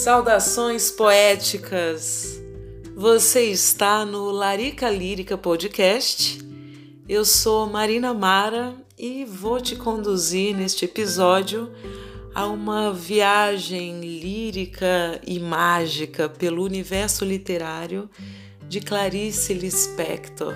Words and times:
Saudações 0.00 0.90
poéticas! 0.90 2.40
Você 2.96 3.42
está 3.42 4.02
no 4.06 4.30
Larica 4.30 4.88
Lírica 4.88 5.36
Podcast. 5.36 6.38
Eu 7.06 7.22
sou 7.22 7.66
Marina 7.66 8.14
Mara 8.14 8.74
e 8.98 9.26
vou 9.26 9.60
te 9.60 9.76
conduzir 9.76 10.56
neste 10.56 10.86
episódio 10.86 11.70
a 12.34 12.46
uma 12.46 12.94
viagem 12.94 14.00
lírica 14.00 15.20
e 15.26 15.38
mágica 15.38 16.30
pelo 16.30 16.64
universo 16.64 17.22
literário 17.22 18.08
de 18.66 18.80
Clarice 18.80 19.52
Lispector. 19.52 20.54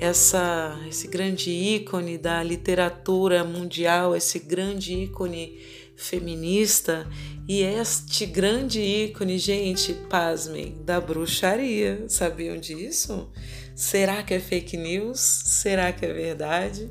Essa, 0.00 0.80
esse 0.88 1.08
grande 1.08 1.50
ícone 1.50 2.16
da 2.16 2.42
literatura 2.42 3.44
mundial, 3.44 4.16
esse 4.16 4.38
grande 4.38 4.94
ícone 4.94 5.58
feminista 6.00 7.06
e 7.46 7.62
este 7.62 8.24
grande 8.24 8.80
ícone, 8.80 9.38
gente, 9.38 9.92
pasmem, 10.08 10.80
da 10.82 10.98
bruxaria. 10.98 12.04
Sabiam 12.08 12.58
disso? 12.58 13.30
Será 13.74 14.22
que 14.22 14.34
é 14.34 14.40
fake 14.40 14.76
news? 14.76 15.20
Será 15.20 15.92
que 15.92 16.06
é 16.06 16.12
verdade? 16.12 16.90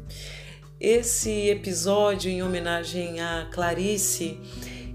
Esse 0.80 1.50
episódio 1.50 2.30
em 2.30 2.44
homenagem 2.44 3.20
a 3.20 3.50
Clarice, 3.52 4.40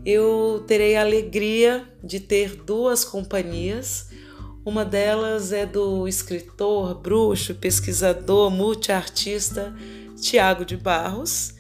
eu 0.07 0.65
terei 0.67 0.97
a 0.97 1.03
alegria 1.03 1.85
de 2.03 2.21
ter 2.21 2.57
duas 2.57 3.05
companhias. 3.05 4.11
Uma 4.65 4.85
delas 4.85 5.53
é 5.53 5.67
do 5.67 6.07
escritor, 6.07 6.95
bruxo, 7.01 7.55
pesquisador, 7.55 8.51
multiartista 8.51 9.75
Tiago 10.21 10.65
de 10.65 10.77
Barros 10.77 11.55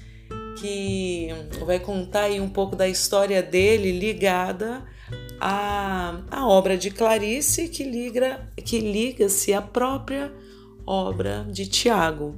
que 0.58 1.28
vai 1.64 1.78
contar 1.78 2.24
aí 2.24 2.40
um 2.40 2.48
pouco 2.48 2.76
da 2.76 2.88
história 2.88 3.42
dele 3.42 3.92
ligada 3.92 4.84
à, 5.40 6.20
à 6.30 6.46
obra 6.46 6.76
de 6.76 6.90
Clarice, 6.90 7.68
que 7.68 7.84
liga 7.84 8.48
que 8.64 8.78
liga-se 8.78 9.52
à 9.52 9.60
própria 9.60 10.32
obra 10.86 11.46
de 11.50 11.66
Tiago. 11.66 12.36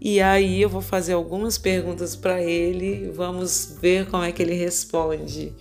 E 0.00 0.20
aí 0.20 0.60
eu 0.60 0.68
vou 0.68 0.82
fazer 0.82 1.14
algumas 1.14 1.56
perguntas 1.56 2.14
para 2.14 2.42
ele, 2.42 3.10
vamos 3.10 3.78
ver 3.80 4.06
como 4.10 4.22
é 4.22 4.32
que 4.32 4.42
ele 4.42 4.54
responde. 4.54 5.52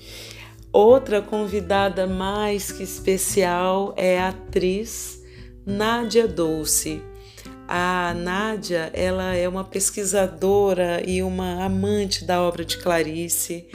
Outra 0.72 1.22
convidada 1.22 2.08
mais 2.08 2.72
que 2.72 2.84
especial 2.84 3.94
é 3.96 4.20
a 4.20 4.30
atriz 4.30 5.22
Nádia 5.66 6.28
Dulce. 6.28 7.02
A 7.68 8.14
Nádia, 8.14 8.92
ela 8.94 9.36
é 9.36 9.48
uma 9.48 9.64
pesquisadora 9.64 11.02
e 11.08 11.24
uma 11.24 11.64
amante 11.64 12.26
da 12.26 12.42
obra 12.42 12.66
de 12.66 12.78
Clarice, 12.78 13.68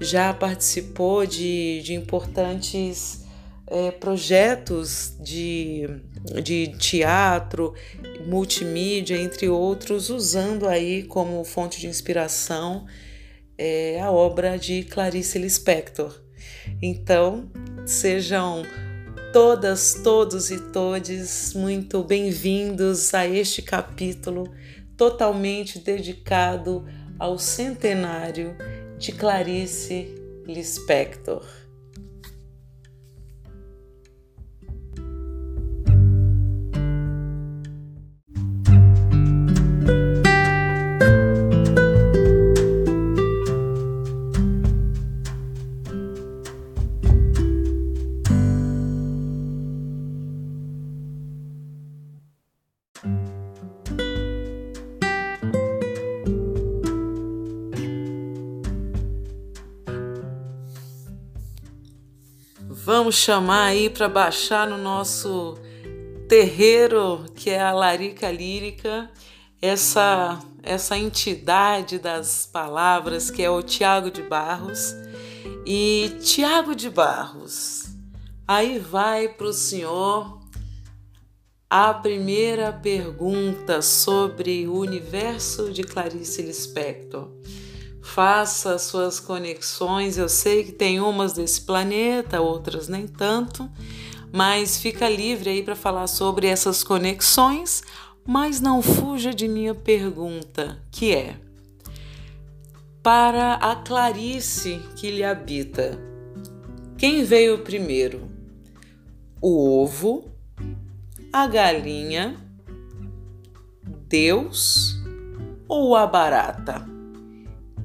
já 0.00 0.32
participou 0.32 1.26
de, 1.26 1.82
de 1.82 1.94
importantes 1.94 3.24
é, 3.66 3.90
projetos 3.90 5.14
de, 5.20 5.88
de 6.42 6.68
teatro, 6.78 7.72
multimídia, 8.26 9.16
entre 9.16 9.48
outros, 9.48 10.10
usando 10.10 10.68
aí 10.68 11.04
como 11.04 11.44
fonte 11.44 11.80
de 11.80 11.86
inspiração 11.86 12.86
é, 13.56 14.00
a 14.00 14.10
obra 14.10 14.58
de 14.58 14.82
Clarice 14.84 15.38
Lispector. 15.38 16.18
Então, 16.80 17.50
sejam 17.84 18.62
todas, 19.32 19.94
todos 19.94 20.50
e 20.50 20.58
todes 20.58 21.54
muito 21.54 22.02
bem-vindos 22.02 23.14
a 23.14 23.28
este 23.28 23.62
capítulo 23.62 24.52
totalmente 24.96 25.78
dedicado 25.78 26.84
ao 27.16 27.38
centenário 27.38 28.56
de 28.98 29.12
Clarice 29.12 30.08
Lispector. 30.44 31.59
Vamos 63.10 63.22
chamar 63.22 63.64
aí 63.64 63.90
para 63.90 64.08
baixar 64.08 64.68
no 64.68 64.78
nosso 64.78 65.58
terreiro, 66.28 67.24
que 67.34 67.50
é 67.50 67.60
a 67.60 67.72
Larica 67.72 68.30
Lírica, 68.30 69.10
essa 69.60 70.40
essa 70.62 70.96
entidade 70.96 71.98
das 71.98 72.46
palavras 72.46 73.28
que 73.28 73.42
é 73.42 73.50
o 73.50 73.64
Tiago 73.64 74.12
de 74.12 74.22
Barros. 74.22 74.94
E 75.66 76.18
Tiago 76.22 76.72
de 76.72 76.88
Barros, 76.88 77.86
aí 78.46 78.78
vai 78.78 79.26
para 79.26 79.48
o 79.48 79.52
senhor 79.52 80.38
a 81.68 81.92
primeira 81.92 82.72
pergunta 82.72 83.82
sobre 83.82 84.68
o 84.68 84.78
universo 84.78 85.72
de 85.72 85.82
Clarice 85.82 86.42
Lispector 86.42 87.28
faça 88.10 88.76
suas 88.78 89.20
conexões. 89.20 90.18
Eu 90.18 90.28
sei 90.28 90.64
que 90.64 90.72
tem 90.72 91.00
umas 91.00 91.32
desse 91.32 91.60
planeta, 91.60 92.40
outras 92.40 92.88
nem 92.88 93.06
tanto, 93.06 93.70
mas 94.32 94.78
fica 94.78 95.08
livre 95.08 95.50
aí 95.50 95.62
para 95.62 95.76
falar 95.76 96.06
sobre 96.08 96.48
essas 96.48 96.82
conexões, 96.82 97.82
mas 98.26 98.60
não 98.60 98.82
fuja 98.82 99.32
de 99.32 99.46
minha 99.46 99.74
pergunta, 99.74 100.82
que 100.90 101.14
é: 101.14 101.36
para 103.02 103.54
a 103.54 103.76
Clarice 103.76 104.80
que 104.96 105.10
lhe 105.10 105.24
habita, 105.24 105.98
quem 106.98 107.24
veio 107.24 107.58
primeiro? 107.58 108.28
O 109.40 109.82
ovo, 109.82 110.30
a 111.32 111.46
galinha, 111.46 112.36
Deus 114.08 114.96
ou 115.66 115.94
a 115.96 116.06
barata? 116.06 116.99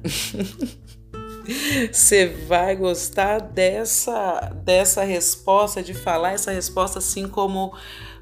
Você 1.92 2.26
vai 2.26 2.74
gostar 2.74 3.38
dessa, 3.40 4.52
dessa 4.64 5.04
resposta, 5.04 5.82
de 5.82 5.94
falar 5.94 6.32
essa 6.32 6.50
resposta 6.50 6.98
assim 6.98 7.28
como 7.28 7.72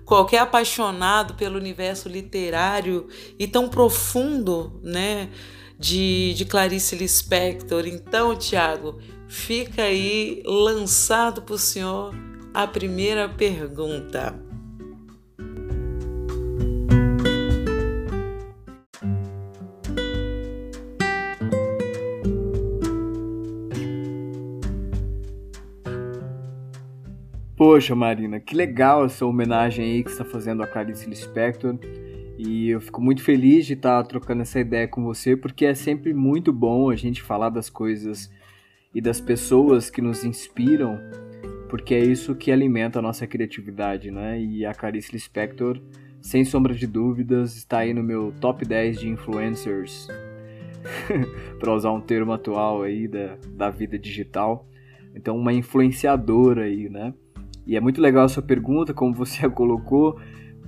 qualquer 0.05 0.39
apaixonado 0.41 1.35
pelo 1.35 1.57
universo 1.57 2.09
literário 2.09 3.09
e 3.39 3.47
tão 3.47 3.69
profundo, 3.69 4.79
né, 4.83 5.31
de, 5.79 6.35
de 6.35 6.45
Clarice 6.45 6.95
Lispector. 6.95 7.87
Então, 7.87 8.37
Tiago, 8.37 8.99
fica 9.27 9.83
aí 9.85 10.43
lançado 10.45 11.43
para 11.43 11.55
o 11.55 11.59
senhor 11.59 12.15
a 12.53 12.67
primeira 12.67 13.29
pergunta. 13.29 14.44
Poxa, 27.67 27.95
Marina, 27.95 28.39
que 28.39 28.55
legal 28.55 29.07
essa 29.07 29.25
homenagem 29.25 29.87
aí 29.87 30.05
que 30.05 30.11
você 30.11 30.21
está 30.21 30.25
fazendo 30.31 30.63
a 30.63 30.67
Clarice 30.67 31.09
Lispector. 31.09 31.79
E 32.37 32.69
eu 32.69 32.79
fico 32.79 33.01
muito 33.01 33.23
feliz 33.23 33.65
de 33.65 33.73
estar 33.73 34.03
tá 34.03 34.07
trocando 34.07 34.43
essa 34.43 34.61
ideia 34.61 34.87
com 34.87 35.03
você, 35.03 35.35
porque 35.35 35.65
é 35.65 35.75
sempre 35.75 36.13
muito 36.13 36.53
bom 36.53 36.91
a 36.91 36.95
gente 36.95 37.23
falar 37.23 37.49
das 37.49 37.71
coisas 37.71 38.31
e 38.95 39.01
das 39.01 39.19
pessoas 39.19 39.89
que 39.89 40.03
nos 40.03 40.25
inspiram, 40.27 41.01
porque 41.71 41.95
é 41.95 42.01
isso 42.01 42.35
que 42.35 42.53
alimenta 42.53 42.99
a 42.99 43.03
nossa 43.03 43.27
criatividade, 43.27 44.11
né? 44.11 44.39
E 44.39 44.67
a 44.67 44.75
Clarice 44.75 45.11
Lispector, 45.11 45.81
sem 46.21 46.45
sombra 46.45 46.75
de 46.75 46.87
dúvidas, 46.87 47.57
está 47.57 47.79
aí 47.79 47.95
no 47.95 48.03
meu 48.03 48.31
top 48.43 48.63
10 48.63 49.01
de 49.01 49.09
influencers, 49.09 50.07
para 51.59 51.73
usar 51.73 51.93
um 51.93 52.01
termo 52.03 52.35
atual 52.35 52.83
aí 52.83 53.09
da, 53.09 53.39
da 53.49 53.71
vida 53.71 53.99
digital. 53.99 54.69
Então, 55.15 55.35
uma 55.35 55.55
influenciadora 55.55 56.65
aí, 56.65 56.91
né? 56.91 57.15
E 57.67 57.77
é 57.77 57.81
muito 57.81 58.01
legal 58.01 58.25
a 58.25 58.29
sua 58.29 58.43
pergunta, 58.43 58.93
como 58.93 59.15
você 59.15 59.47
a 59.47 59.51
colocou, 59.51 60.19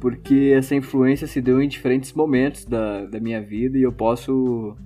porque 0.00 0.52
essa 0.54 0.74
influência 0.74 1.26
se 1.26 1.40
deu 1.40 1.60
em 1.60 1.68
diferentes 1.68 2.12
momentos 2.12 2.64
da, 2.64 3.06
da 3.06 3.20
minha 3.20 3.40
vida 3.40 3.78
e 3.78 3.82
eu 3.82 3.92
posso 3.92 4.76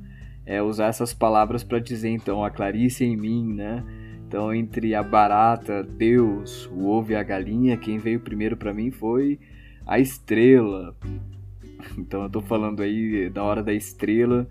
é, 0.45 0.63
usar 0.63 0.87
essas 0.87 1.13
palavras 1.13 1.63
para 1.63 1.79
dizer 1.79 2.11
então 2.11 2.45
a 2.45 2.51
Clarice 2.51 3.05
em 3.05 3.17
mim, 3.17 3.55
né? 3.55 3.85
Então, 4.27 4.55
entre 4.55 4.95
a 4.95 5.03
barata, 5.03 5.83
Deus, 5.83 6.67
o 6.73 6.87
ovo 6.87 7.11
e 7.11 7.17
a 7.17 7.23
galinha, 7.23 7.77
quem 7.77 7.99
veio 7.99 8.21
primeiro 8.21 8.57
para 8.57 8.73
mim 8.73 8.91
foi 8.91 9.41
a 9.87 9.99
estrela. 9.99 10.97
Então, 11.99 12.23
eu 12.23 12.31
tô 12.31 12.41
falando 12.41 12.81
aí 12.83 13.29
da 13.31 13.43
hora 13.43 13.63
da 13.63 13.73
estrela 13.73 14.47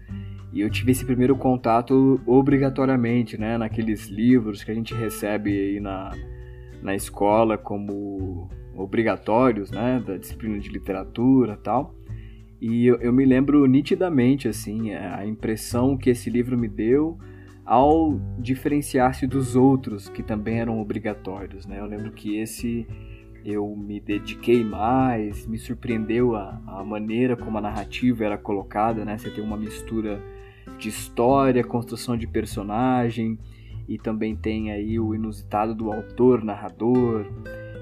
E 0.52 0.62
eu 0.62 0.70
tive 0.70 0.92
esse 0.92 1.06
primeiro 1.06 1.36
contato 1.36 2.20
obrigatoriamente, 2.26 3.38
né, 3.38 3.58
naqueles 3.58 4.08
livros 4.08 4.64
que 4.64 4.72
a 4.72 4.74
gente 4.74 4.94
recebe 4.94 5.52
aí 5.52 5.80
na, 5.80 6.12
na 6.81 6.96
escola 6.96 7.58
como 7.58 8.50
obrigatórios, 8.76 9.72
né, 9.72 10.02
da 10.06 10.18
disciplina 10.18 10.60
de 10.60 10.70
literatura 10.70 11.58
tal. 11.58 11.94
E 12.62 12.86
eu, 12.86 12.96
eu 12.98 13.14
me 13.14 13.26
lembro 13.26 13.66
nitidamente, 13.66 14.48
assim, 14.48 14.94
a 14.94 15.26
impressão 15.26 15.98
que 15.98 16.10
esse 16.10 16.30
livro 16.30 16.58
me 16.58 16.68
deu 16.68 17.18
ao 17.66 18.20
diferenciar-se 18.40 19.28
dos 19.28 19.56
outros 19.56 20.10
que 20.10 20.24
também 20.24 20.60
eram 20.60 20.81
obrigatórios, 20.81 21.66
né. 21.66 21.80
Eu 21.80 21.86
lembro 21.86 22.12
que 22.12 22.38
esse 22.38 22.88
eu 23.46 23.74
me 23.76 24.00
dediquei 24.02 24.64
mais, 24.66 25.48
me 25.48 25.58
surpreendeu 25.58 26.36
a, 26.36 26.62
a 26.68 26.84
maneira 26.84 27.38
como 27.38 27.58
a 27.58 27.62
narrativa 27.62 28.26
era 28.26 28.38
colocada, 28.38 29.06
né, 29.06 29.18
você 29.18 29.30
tem 29.30 29.44
uma 29.44 29.56
mistura 29.56 30.22
de 30.78 30.90
história, 30.90 31.64
construção 31.64 32.18
de 32.18 32.28
personagem, 32.28 33.38
e 33.90 33.98
também 33.98 34.36
tem 34.36 34.72
aí 34.72 35.00
o 35.00 35.16
inusitado 35.16 35.74
do 35.74 35.92
autor, 35.92 36.44
narrador, 36.44 37.26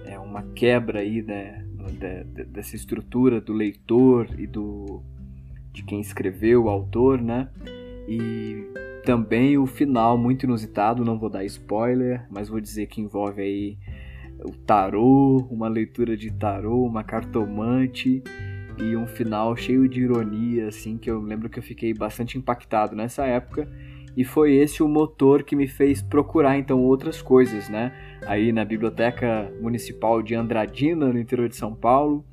é 0.05 0.17
uma 0.17 0.41
quebra 0.55 1.01
aí 1.01 1.21
né, 1.21 1.65
dessa 2.47 2.77
estrutura 2.77 3.41
do 3.41 3.51
leitor 3.51 4.29
e 4.39 4.47
do 4.47 5.03
de 5.73 5.83
quem 5.83 5.99
escreveu 5.99 6.63
o 6.63 6.69
autor, 6.69 7.21
né? 7.21 7.49
E 8.07 8.65
também 9.05 9.57
o 9.57 9.67
final 9.67 10.17
muito 10.17 10.45
inusitado, 10.45 11.03
não 11.03 11.19
vou 11.19 11.29
dar 11.29 11.43
spoiler, 11.43 12.25
mas 12.31 12.47
vou 12.47 12.61
dizer 12.61 12.87
que 12.87 13.01
envolve 13.01 13.41
aí 13.41 13.77
o 14.45 14.51
tarô, 14.51 15.45
uma 15.51 15.67
leitura 15.67 16.15
de 16.15 16.31
tarô, 16.31 16.83
uma 16.83 17.03
cartomante 17.03 18.23
e 18.79 18.95
um 18.95 19.05
final 19.05 19.55
cheio 19.57 19.87
de 19.89 20.01
ironia, 20.01 20.69
assim, 20.69 20.97
que 20.97 21.11
eu 21.11 21.19
lembro 21.19 21.49
que 21.49 21.59
eu 21.59 21.63
fiquei 21.63 21.93
bastante 21.93 22.37
impactado 22.37 22.95
nessa 22.95 23.25
época. 23.25 23.69
E 24.17 24.23
foi 24.23 24.55
esse 24.55 24.81
o 24.81 24.87
motor 24.87 25.43
que 25.43 25.55
me 25.55 25.67
fez 25.67 26.01
procurar 26.01 26.57
então 26.57 26.83
outras 26.83 27.21
coisas, 27.21 27.69
né? 27.69 27.93
Aí 28.25 28.51
na 28.51 28.65
Biblioteca 28.65 29.53
Municipal 29.61 30.23
de 30.23 30.33
Andradina, 30.33 31.13
no 31.13 31.19
interior 31.19 31.47
de 31.47 31.55
São 31.55 31.75
Paulo. 31.75 32.25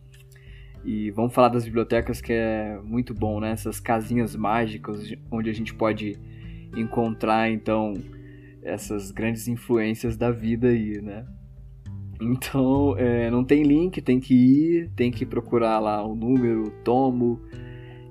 E 0.83 1.11
vamos 1.11 1.35
falar 1.35 1.51
das 1.51 1.67
bibliotecas 1.67 2.23
que 2.23 2.33
é 2.33 2.81
muito 2.83 3.13
bom, 3.13 3.39
né? 3.39 3.51
Essas 3.51 3.81
casinhas 3.81 4.35
mágicas 4.35 5.13
onde 5.31 5.51
a 5.51 5.53
gente 5.53 5.75
pode 5.75 6.19
encontrar 6.75 7.51
então 7.51 7.93
essas 8.63 9.11
grandes 9.11 9.47
influências 9.47 10.17
da 10.17 10.31
vida 10.31 10.69
aí, 10.69 11.03
né? 11.03 11.27
Então, 12.19 12.97
é, 12.97 13.31
não 13.31 13.45
tem 13.45 13.63
link, 13.63 14.01
tem 14.01 14.19
que 14.19 14.35
ir, 14.35 14.91
tem 14.97 15.11
que 15.11 15.27
procurar 15.27 15.81
lá 15.81 16.03
o 16.03 16.15
número, 16.15 16.69
o 16.69 16.71
tomo. 16.83 17.43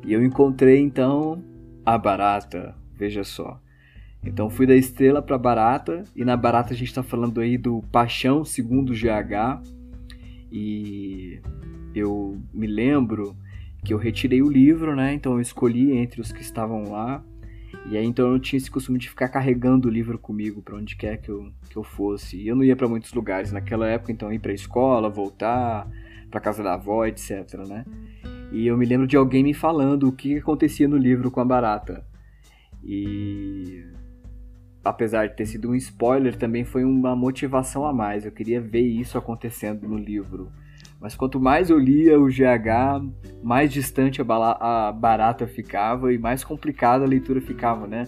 E 0.05 0.13
eu 0.13 0.23
encontrei 0.23 0.79
então 0.79 1.43
a 1.83 1.97
barata, 1.97 2.75
veja 2.95 3.23
só. 3.23 3.62
Então 4.25 4.49
fui 4.49 4.65
da 4.65 4.75
estrela 4.75 5.21
para 5.21 5.37
barata 5.37 6.03
e 6.15 6.23
na 6.23 6.37
barata 6.37 6.73
a 6.73 6.77
gente 6.77 6.87
está 6.87 7.03
falando 7.03 7.41
aí 7.41 7.57
do 7.57 7.81
Paixão 7.91 8.45
segundo 8.45 8.93
GH 8.93 9.61
e 10.51 11.41
eu 11.93 12.37
me 12.53 12.67
lembro 12.67 13.35
que 13.83 13.93
eu 13.93 13.97
retirei 13.97 14.41
o 14.41 14.49
livro, 14.49 14.95
né? 14.95 15.13
Então 15.13 15.33
eu 15.33 15.41
escolhi 15.41 15.91
entre 15.91 16.21
os 16.21 16.31
que 16.31 16.41
estavam 16.41 16.89
lá 16.89 17.23
e 17.85 17.97
aí 17.97 18.05
então 18.05 18.31
eu 18.31 18.39
tinha 18.39 18.57
esse 18.57 18.71
costume 18.71 18.97
de 18.97 19.09
ficar 19.09 19.27
carregando 19.27 19.87
o 19.87 19.91
livro 19.91 20.17
comigo 20.17 20.61
para 20.61 20.75
onde 20.75 20.95
quer 20.95 21.17
que 21.17 21.29
eu, 21.29 21.51
que 21.69 21.75
eu 21.75 21.83
fosse. 21.83 22.37
E 22.37 22.47
eu 22.47 22.55
não 22.55 22.63
ia 22.63 22.75
para 22.75 22.87
muitos 22.87 23.13
lugares 23.13 23.51
naquela 23.51 23.87
época, 23.87 24.11
então 24.11 24.31
ir 24.31 24.39
para 24.39 24.53
escola, 24.53 25.09
voltar, 25.09 25.89
para 26.31 26.39
casa 26.39 26.63
da 26.63 26.75
avó, 26.75 27.05
etc, 27.05 27.59
né? 27.67 27.85
E 28.51 28.67
eu 28.67 28.77
me 28.77 28.85
lembro 28.85 29.07
de 29.07 29.17
alguém 29.17 29.43
me 29.43 29.53
falando 29.53 30.07
o 30.07 30.11
que 30.11 30.37
acontecia 30.37 30.87
no 30.87 30.97
livro 30.97 31.29
com 31.29 31.41
a 31.41 31.45
barata. 31.45 32.05
E 32.83 33.83
apesar 34.83 35.27
de 35.27 35.35
ter 35.35 35.45
sido 35.45 35.69
um 35.69 35.75
spoiler, 35.75 36.35
também 36.35 36.65
foi 36.65 36.83
uma 36.83 37.15
motivação 37.15 37.85
a 37.85 37.93
mais. 37.93 38.25
Eu 38.25 38.31
queria 38.31 38.59
ver 38.59 38.81
isso 38.81 39.17
acontecendo 39.17 39.87
no 39.87 39.97
livro. 39.97 40.51
Mas 40.99 41.15
quanto 41.15 41.39
mais 41.39 41.69
eu 41.69 41.77
lia 41.77 42.19
o 42.19 42.27
GH, 42.27 43.03
mais 43.43 43.71
distante 43.71 44.21
a, 44.21 44.91
barata 44.91 45.45
ficava 45.45 46.13
e 46.13 46.17
mais 46.17 46.43
complicada 46.43 47.03
a 47.03 47.07
leitura 47.07 47.41
ficava, 47.41 47.87
né? 47.87 48.05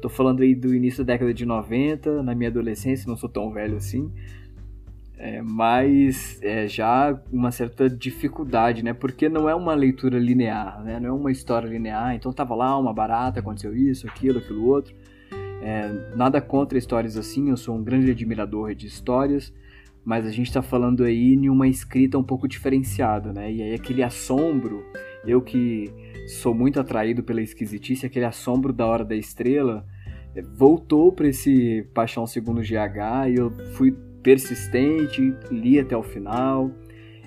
Tô 0.00 0.08
falando 0.08 0.42
aí 0.42 0.54
do 0.54 0.74
início 0.74 1.04
da 1.04 1.12
década 1.12 1.34
de 1.34 1.44
90, 1.44 2.22
na 2.22 2.34
minha 2.34 2.50
adolescência, 2.50 3.08
não 3.08 3.16
sou 3.16 3.28
tão 3.28 3.50
velho 3.50 3.76
assim. 3.76 4.12
É, 5.18 5.40
mas 5.40 6.38
é, 6.42 6.68
já 6.68 7.18
uma 7.32 7.50
certa 7.50 7.88
dificuldade, 7.88 8.84
né? 8.84 8.92
Porque 8.92 9.28
não 9.28 9.48
é 9.48 9.54
uma 9.54 9.74
leitura 9.74 10.18
linear, 10.18 10.84
né? 10.84 11.00
Não 11.00 11.08
é 11.08 11.12
uma 11.12 11.32
história 11.32 11.66
linear. 11.66 12.14
Então 12.14 12.32
tava 12.32 12.54
lá 12.54 12.78
uma 12.78 12.92
barata, 12.92 13.40
aconteceu 13.40 13.74
isso, 13.74 14.06
aquilo, 14.06 14.38
aquilo 14.38 14.66
outro. 14.66 14.94
É, 15.66 16.14
nada 16.14 16.40
contra 16.40 16.78
histórias 16.78 17.16
assim, 17.16 17.50
eu 17.50 17.56
sou 17.56 17.74
um 17.74 17.82
grande 17.82 18.08
admirador 18.08 18.72
de 18.72 18.86
histórias, 18.86 19.52
mas 20.04 20.24
a 20.24 20.30
gente 20.30 20.46
está 20.46 20.62
falando 20.62 21.02
aí 21.02 21.34
em 21.34 21.50
uma 21.50 21.66
escrita 21.66 22.16
um 22.16 22.22
pouco 22.22 22.46
diferenciada, 22.46 23.32
né? 23.32 23.52
E 23.52 23.60
aí 23.60 23.74
aquele 23.74 24.00
assombro, 24.00 24.84
eu 25.26 25.42
que 25.42 25.92
sou 26.40 26.54
muito 26.54 26.78
atraído 26.78 27.20
pela 27.24 27.42
esquisitice, 27.42 28.06
aquele 28.06 28.26
assombro 28.26 28.72
da 28.72 28.86
Hora 28.86 29.04
da 29.04 29.16
Estrela, 29.16 29.84
é, 30.36 30.40
voltou 30.40 31.10
para 31.10 31.26
esse 31.26 31.84
Paixão 31.92 32.28
Segundo 32.28 32.60
GH 32.60 33.28
e 33.28 33.34
eu 33.34 33.50
fui 33.72 33.90
persistente, 34.22 35.34
li 35.50 35.80
até 35.80 35.96
o 35.96 36.02
final. 36.04 36.70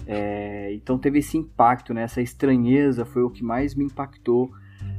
É, 0.08 0.72
então 0.76 0.98
teve 0.98 1.20
esse 1.20 1.36
impacto, 1.38 1.94
né? 1.94 2.04
essa 2.04 2.22
estranheza 2.22 3.04
foi 3.04 3.22
o 3.22 3.30
que 3.30 3.44
mais 3.44 3.76
me 3.76 3.84
impactou 3.84 4.50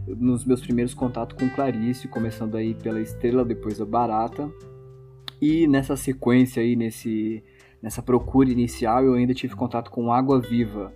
nos 0.06 0.44
meus 0.44 0.61
primeiros 0.61 0.94
contatos 0.94 1.37
com 1.38 1.49
Clarice, 1.50 2.09
começando 2.09 2.56
aí 2.56 2.75
pela 2.75 3.00
Estrela, 3.00 3.44
depois 3.44 3.81
a 3.81 3.85
Barata. 3.85 4.50
E 5.41 5.67
nessa 5.67 5.97
sequência 5.97 6.62
aí, 6.62 6.77
nesse 6.77 7.43
Nessa 7.82 8.03
procura 8.03 8.50
inicial, 8.50 9.05
eu 9.05 9.15
ainda 9.15 9.32
tive 9.32 9.56
contato 9.56 9.91
com 9.91 10.12
Água 10.12 10.38
Viva, 10.38 10.93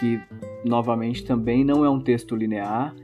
que 0.00 0.18
novamente 0.64 1.24
também 1.24 1.62
não 1.62 1.84
é 1.84 1.90
um 1.90 2.00
texto 2.00 2.34
linear, 2.34 2.94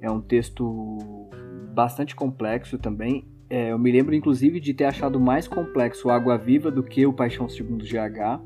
é 0.00 0.10
um 0.10 0.20
texto 0.20 1.28
bastante 1.74 2.16
complexo 2.16 2.78
também. 2.78 3.26
É, 3.50 3.72
eu 3.72 3.78
me 3.78 3.92
lembro 3.92 4.14
inclusive 4.14 4.60
de 4.60 4.72
ter 4.72 4.84
achado 4.84 5.20
mais 5.20 5.46
complexo 5.46 6.08
Água 6.08 6.38
Viva 6.38 6.70
do 6.70 6.82
que 6.82 7.04
o 7.04 7.12
Paixão 7.12 7.48
Segundo 7.50 7.84
GH, 7.84 8.40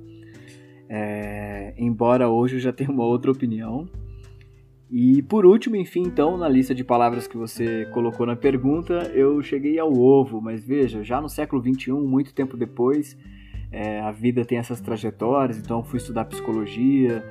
é, 0.88 1.72
embora 1.78 2.28
hoje 2.28 2.56
eu 2.56 2.60
já 2.60 2.72
tenha 2.72 2.90
uma 2.90 3.04
outra 3.04 3.30
opinião. 3.30 3.88
E 4.96 5.22
por 5.22 5.44
último, 5.44 5.74
enfim, 5.74 6.04
então, 6.06 6.36
na 6.36 6.48
lista 6.48 6.72
de 6.72 6.84
palavras 6.84 7.26
que 7.26 7.36
você 7.36 7.84
colocou 7.86 8.24
na 8.24 8.36
pergunta, 8.36 9.10
eu 9.12 9.42
cheguei 9.42 9.76
ao 9.76 9.92
ovo, 9.92 10.40
mas 10.40 10.64
veja, 10.64 11.02
já 11.02 11.20
no 11.20 11.28
século 11.28 11.60
XXI, 11.60 11.90
muito 11.94 12.32
tempo 12.32 12.56
depois, 12.56 13.18
é, 13.72 13.98
a 13.98 14.12
vida 14.12 14.44
tem 14.44 14.56
essas 14.56 14.80
trajetórias, 14.80 15.58
então 15.58 15.82
fui 15.82 15.96
estudar 15.96 16.26
psicologia. 16.26 17.24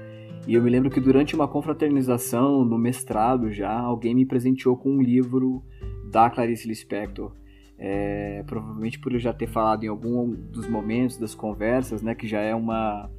E 0.45 0.55
eu 0.55 0.61
me 0.61 0.69
lembro 0.69 0.89
que 0.89 0.99
durante 0.99 1.35
uma 1.35 1.47
confraternização, 1.47 2.65
no 2.65 2.77
mestrado 2.77 3.49
já, 3.49 3.71
alguém 3.71 4.13
me 4.13 4.25
presenteou 4.25 4.75
com 4.75 4.97
um 4.97 5.01
livro 5.01 5.63
da 6.11 6.29
Clarice 6.29 6.67
Lispector. 6.67 7.31
É, 7.79 8.43
provavelmente 8.45 8.99
por 8.99 9.13
eu 9.13 9.19
já 9.19 9.31
ter 9.31 9.47
falado 9.47 9.85
em 9.85 9.87
algum 9.87 10.35
dos 10.35 10.67
momentos 10.67 11.17
das 11.17 11.33
conversas, 11.33 12.01
né, 12.01 12.13
que 12.13 12.27
já 12.27 12.41
é 12.41 12.53
uma 12.53 13.09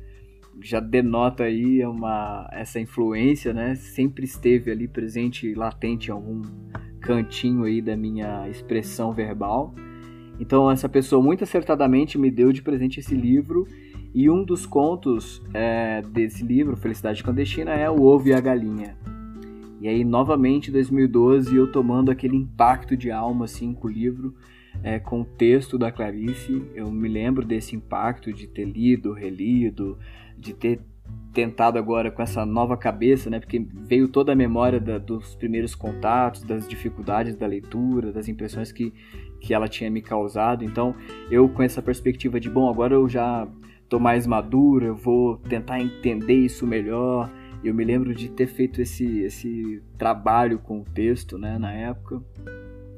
já 0.62 0.80
denota 0.80 1.44
aí 1.44 1.84
uma 1.84 2.48
essa 2.52 2.80
influência, 2.80 3.52
né? 3.52 3.74
Sempre 3.74 4.24
esteve 4.24 4.70
ali 4.70 4.88
presente, 4.88 5.54
latente 5.54 6.08
em 6.08 6.12
algum 6.12 6.42
cantinho 7.00 7.64
aí 7.64 7.82
da 7.82 7.96
minha 7.96 8.48
expressão 8.48 9.12
verbal. 9.12 9.74
Então 10.40 10.70
essa 10.70 10.88
pessoa 10.88 11.22
muito 11.22 11.44
acertadamente 11.44 12.18
me 12.18 12.30
deu 12.30 12.52
de 12.52 12.62
presente 12.62 13.00
esse 13.00 13.14
livro 13.14 13.66
e 14.14 14.30
um 14.30 14.44
dos 14.44 14.64
contos 14.64 15.42
é, 15.52 16.02
desse 16.02 16.44
livro, 16.44 16.76
Felicidade 16.76 17.22
Clandestina, 17.22 17.72
é 17.72 17.90
o 17.90 18.02
Ovo 18.02 18.28
e 18.28 18.32
a 18.32 18.40
Galinha. 18.40 18.96
E 19.80 19.88
aí 19.88 20.04
novamente 20.04 20.70
2012 20.70 21.54
eu 21.54 21.70
tomando 21.70 22.10
aquele 22.10 22.36
impacto 22.36 22.96
de 22.96 23.10
alma 23.10 23.44
assim 23.44 23.74
com 23.74 23.86
o 23.86 23.90
livro, 23.90 24.34
é, 24.82 24.98
com 24.98 25.20
o 25.20 25.24
texto 25.24 25.78
da 25.78 25.92
Clarice, 25.92 26.62
eu 26.74 26.90
me 26.90 27.08
lembro 27.08 27.44
desse 27.44 27.76
impacto 27.76 28.32
de 28.32 28.46
ter 28.46 28.64
lido, 28.64 29.12
relido, 29.12 29.98
de 30.38 30.52
ter 30.54 30.80
tentado 31.34 31.78
agora 31.78 32.10
com 32.10 32.22
essa 32.22 32.46
nova 32.46 32.76
cabeça, 32.76 33.28
né? 33.28 33.40
Porque 33.40 33.58
veio 33.58 34.08
toda 34.08 34.32
a 34.32 34.36
memória 34.36 34.78
da, 34.78 34.96
dos 34.96 35.34
primeiros 35.34 35.74
contatos, 35.74 36.44
das 36.44 36.66
dificuldades 36.68 37.34
da 37.34 37.46
leitura, 37.46 38.12
das 38.12 38.28
impressões 38.28 38.70
que, 38.70 38.94
que 39.40 39.52
ela 39.52 39.68
tinha 39.68 39.90
me 39.90 40.00
causado. 40.00 40.64
Então, 40.64 40.94
eu 41.30 41.48
com 41.48 41.62
essa 41.62 41.82
perspectiva 41.82 42.38
de, 42.38 42.48
bom, 42.48 42.70
agora 42.70 42.94
eu 42.94 43.08
já 43.08 43.48
tô 43.88 43.98
mais 43.98 44.26
maduro, 44.26 44.86
eu 44.86 44.96
vou 44.96 45.36
tentar 45.36 45.80
entender 45.80 46.34
isso 46.34 46.66
melhor. 46.66 47.28
Eu 47.62 47.74
me 47.74 47.84
lembro 47.84 48.14
de 48.14 48.28
ter 48.28 48.46
feito 48.46 48.80
esse, 48.80 49.20
esse 49.20 49.82
trabalho 49.98 50.58
com 50.58 50.80
o 50.80 50.84
texto, 50.84 51.36
né, 51.36 51.58
na 51.58 51.72
época. 51.72 52.22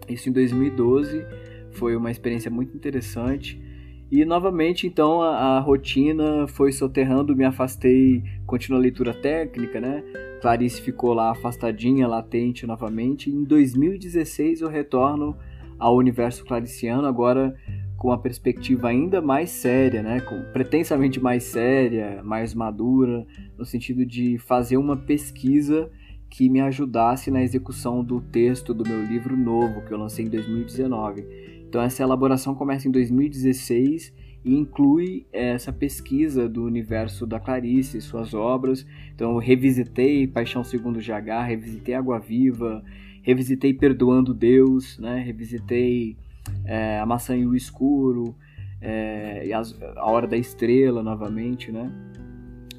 Isso 0.09 0.29
em 0.29 0.33
2012 0.33 1.25
foi 1.71 1.97
uma 1.97 2.11
experiência 2.11 2.51
muito 2.51 2.77
interessante 2.77 3.66
E 4.11 4.25
novamente, 4.25 4.87
então, 4.87 5.21
a, 5.21 5.57
a, 5.57 5.61
rotina 5.61 6.47
foi 6.47 6.71
soterrando, 6.71 7.35
me 7.35 7.45
afastei, 7.45 8.23
continuo 8.47 8.79
a 8.79 8.83
leitura 8.83 9.13
técnica, 9.13 9.81
né? 9.81 10.05
Clarice 10.41 10.81
ficou 10.81 11.13
lá 11.13 11.33
afastadinha, 11.33 12.07
latente 12.07 12.67
novamente. 12.67 13.31
Em 13.31 13.43
2016 13.43 14.61
eu 14.61 14.69
retorno 14.69 15.37
ao 15.77 15.97
universo 15.97 16.45
clariciano, 16.45 17.07
agora 17.07 17.57
com 17.97 18.09
uma 18.09 18.19
perspectiva 18.19 18.89
ainda 18.89 19.21
mais 19.21 19.51
séria, 19.51 20.03
né? 20.05 20.21
Com, 20.21 20.41
pretensamente 20.53 21.19
mais 21.19 21.43
séria, 21.43 22.23
mais 22.23 22.55
madura, 22.55 23.27
no 23.59 23.65
sentido 23.65 24.07
de 24.07 24.39
fazer 24.39 24.77
uma 24.77 24.97
pesquisa 24.97 25.91
que 26.31 26.49
me 26.49 26.61
ajudasse 26.61 27.31
na 27.31 27.43
execução 27.43 28.05
do 28.05 28.21
texto 28.21 28.73
do 28.73 28.89
meu 28.89 29.05
livro 29.05 29.37
novo, 29.37 29.81
que 29.85 29.93
eu 29.93 29.99
lancei 29.99 30.27
em 30.27 30.29
2019 30.29 31.56
então 31.69 31.83
essa 31.83 32.03
elaboração 32.03 32.55
começa 32.55 32.89
em 32.89 32.91
2016 32.91 34.13
e 34.45 34.55
inclui 34.55 35.27
essa 35.33 35.73
pesquisa 35.73 36.49
do 36.49 36.65
universo 36.65 37.27
da 37.27 37.41
Clarice, 37.41 38.01
suas 38.01 38.33
obras. 38.33 38.87
Então 39.15 39.33
eu 39.33 39.39
revisitei 39.39 40.27
Paixão 40.27 40.63
Segundo 40.63 41.01
GH, 41.01 41.47
revisitei 41.47 41.95
Água 41.95 42.21
Viva, 42.21 42.85
revisitei 43.23 43.75
Perdoando 43.75 44.33
Deus, 44.33 44.99
né? 44.99 45.19
revisitei 45.19 46.17
é, 46.65 47.01
A 47.01 47.05
Maçã 47.05 47.37
e 47.37 47.45
o 47.45 47.57
Escuro, 47.57 48.37
é, 48.81 49.49
e 49.49 49.53
as, 49.53 49.77
A 49.97 50.09
Hora 50.09 50.29
da 50.29 50.37
Estrela 50.37 51.03
novamente, 51.03 51.73
né? 51.73 51.91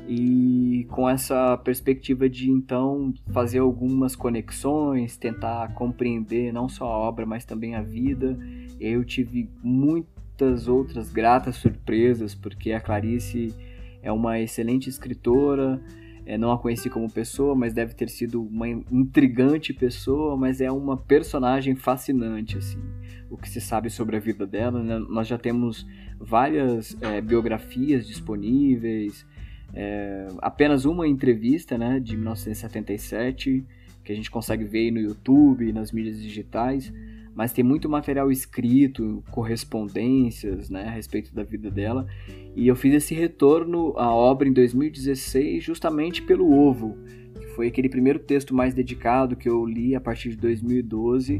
e 0.07 0.87
com 0.89 1.09
essa 1.09 1.57
perspectiva 1.57 2.29
de 2.29 2.49
então 2.49 3.13
fazer 3.33 3.59
algumas 3.59 4.15
conexões, 4.15 5.17
tentar 5.17 5.73
compreender 5.73 6.53
não 6.53 6.69
só 6.69 6.85
a 6.85 6.97
obra, 6.97 7.25
mas 7.25 7.43
também 7.43 7.75
a 7.75 7.81
vida. 7.81 8.39
Eu 8.79 9.03
tive 9.03 9.49
muitas 9.63 10.67
outras 10.67 11.11
gratas 11.11 11.55
surpresas, 11.55 12.35
porque 12.35 12.71
a 12.71 12.79
Clarice 12.79 13.53
é 14.01 14.11
uma 14.11 14.39
excelente 14.39 14.89
escritora. 14.89 15.81
É, 16.25 16.37
não 16.37 16.51
a 16.51 16.59
conheci 16.59 16.89
como 16.89 17.09
pessoa, 17.09 17.55
mas 17.55 17.73
deve 17.73 17.93
ter 17.93 18.09
sido 18.09 18.41
uma 18.41 18.67
intrigante 18.67 19.73
pessoa, 19.73 20.35
mas 20.35 20.59
é 20.59 20.69
uma 20.69 20.97
personagem 20.97 21.73
fascinante, 21.73 22.57
assim. 22.57 22.81
O 23.29 23.37
que 23.37 23.49
se 23.49 23.61
sabe 23.61 23.89
sobre 23.89 24.17
a 24.17 24.19
vida 24.19 24.45
dela, 24.45 24.83
né? 24.83 24.99
nós 25.09 25.27
já 25.27 25.37
temos 25.37 25.87
várias 26.19 26.97
é, 27.01 27.21
biografias 27.21 28.05
disponíveis, 28.05 29.25
é, 29.73 30.27
apenas 30.39 30.85
uma 30.85 31.07
entrevista 31.07 31.77
né, 31.77 31.99
de 31.99 32.15
1977, 32.15 33.65
que 34.03 34.11
a 34.11 34.15
gente 34.15 34.31
consegue 34.31 34.63
ver 34.63 34.91
no 34.91 34.99
YouTube, 34.99 35.71
nas 35.73 35.91
mídias 35.91 36.21
digitais, 36.21 36.93
mas 37.37 37.53
tem 37.53 37.63
muito 37.63 37.87
material 37.87 38.31
escrito, 38.31 39.23
correspondências 39.29 40.71
né, 40.71 40.85
a 40.87 40.89
respeito 40.89 41.35
da 41.35 41.43
vida 41.43 41.69
dela. 41.69 42.07
E 42.55 42.67
eu 42.67 42.75
fiz 42.75 42.95
esse 42.95 43.13
retorno 43.13 43.93
à 43.95 44.11
obra 44.11 44.47
em 44.47 44.51
2016 44.51 45.63
justamente 45.63 46.23
pelo 46.23 46.51
Ovo, 46.51 46.97
que 47.39 47.45
foi 47.49 47.67
aquele 47.67 47.89
primeiro 47.89 48.17
texto 48.17 48.55
mais 48.55 48.73
dedicado 48.73 49.35
que 49.35 49.47
eu 49.47 49.63
li 49.63 49.93
a 49.93 50.01
partir 50.01 50.29
de 50.31 50.37
2012 50.37 51.39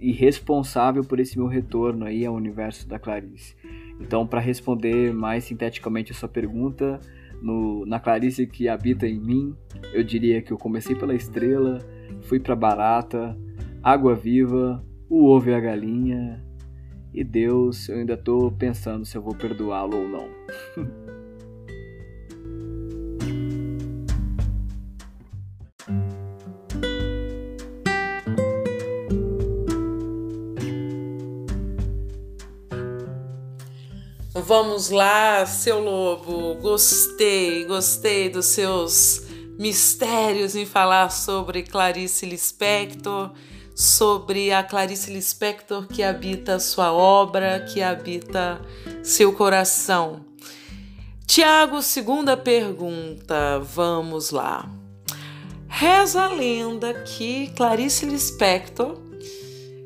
e 0.00 0.10
responsável 0.10 1.04
por 1.04 1.20
esse 1.20 1.38
meu 1.38 1.46
retorno 1.46 2.06
aí 2.06 2.26
ao 2.26 2.34
universo 2.34 2.88
da 2.88 2.98
Clarice. 2.98 3.54
Então, 4.00 4.26
para 4.26 4.40
responder 4.40 5.14
mais 5.14 5.44
sinteticamente 5.44 6.10
a 6.10 6.14
sua 6.16 6.28
pergunta, 6.28 6.98
no, 7.40 7.86
na 7.86 8.00
Clarice 8.00 8.48
que 8.48 8.68
habita 8.68 9.06
em 9.06 9.20
mim, 9.20 9.54
eu 9.94 10.02
diria 10.02 10.42
que 10.42 10.52
eu 10.52 10.58
comecei 10.58 10.96
pela 10.96 11.14
estrela, 11.14 11.78
fui 12.22 12.40
para 12.40 12.56
barata, 12.56 13.38
água 13.80 14.16
viva, 14.16 14.84
o 15.10 15.26
ovo 15.26 15.50
e 15.50 15.54
a 15.54 15.60
galinha, 15.60 16.40
e 17.12 17.24
Deus, 17.24 17.88
eu 17.88 17.98
ainda 17.98 18.16
tô 18.16 18.52
pensando 18.52 19.04
se 19.04 19.18
eu 19.18 19.22
vou 19.22 19.34
perdoá-lo 19.34 19.98
ou 19.98 20.08
não. 20.08 20.28
Vamos 34.32 34.90
lá, 34.90 35.46
seu 35.46 35.78
lobo. 35.78 36.56
Gostei, 36.56 37.64
gostei 37.66 38.28
dos 38.28 38.46
seus 38.46 39.26
mistérios 39.58 40.56
em 40.56 40.66
falar 40.66 41.10
sobre 41.10 41.62
Clarice 41.62 42.26
Lispector, 42.26 43.32
sobre 43.80 44.52
a 44.52 44.62
Clarice 44.62 45.10
Lispector 45.10 45.86
que 45.86 46.02
habita 46.02 46.60
sua 46.60 46.92
obra, 46.92 47.60
que 47.60 47.80
habita 47.80 48.60
seu 49.02 49.32
coração. 49.32 50.20
Tiago, 51.26 51.80
segunda 51.80 52.36
pergunta. 52.36 53.58
Vamos 53.60 54.32
lá. 54.32 54.68
Reza 55.66 56.24
a 56.24 56.28
lenda 56.28 56.92
que 56.92 57.46
Clarice 57.56 58.04
Lispector, 58.04 58.98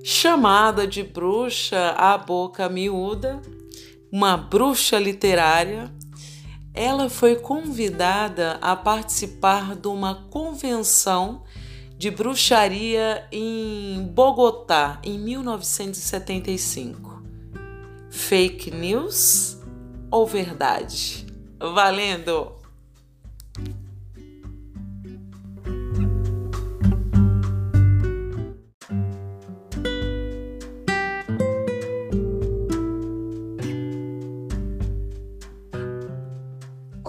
chamada 0.02 0.88
de 0.88 1.04
bruxa 1.04 1.90
à 1.90 2.18
boca 2.18 2.68
miúda, 2.68 3.40
uma 4.10 4.36
bruxa 4.36 4.98
literária, 4.98 5.88
ela 6.74 7.08
foi 7.08 7.36
convidada 7.36 8.58
a 8.60 8.74
participar 8.74 9.76
de 9.76 9.86
uma 9.86 10.26
convenção 10.30 11.43
de 12.04 12.11
bruxaria 12.11 13.26
em 13.32 14.06
Bogotá 14.12 15.00
em 15.02 15.18
1975. 15.18 17.23
Fake 18.11 18.70
news 18.70 19.56
ou 20.11 20.26
verdade? 20.26 21.25
Valendo! 21.58 22.53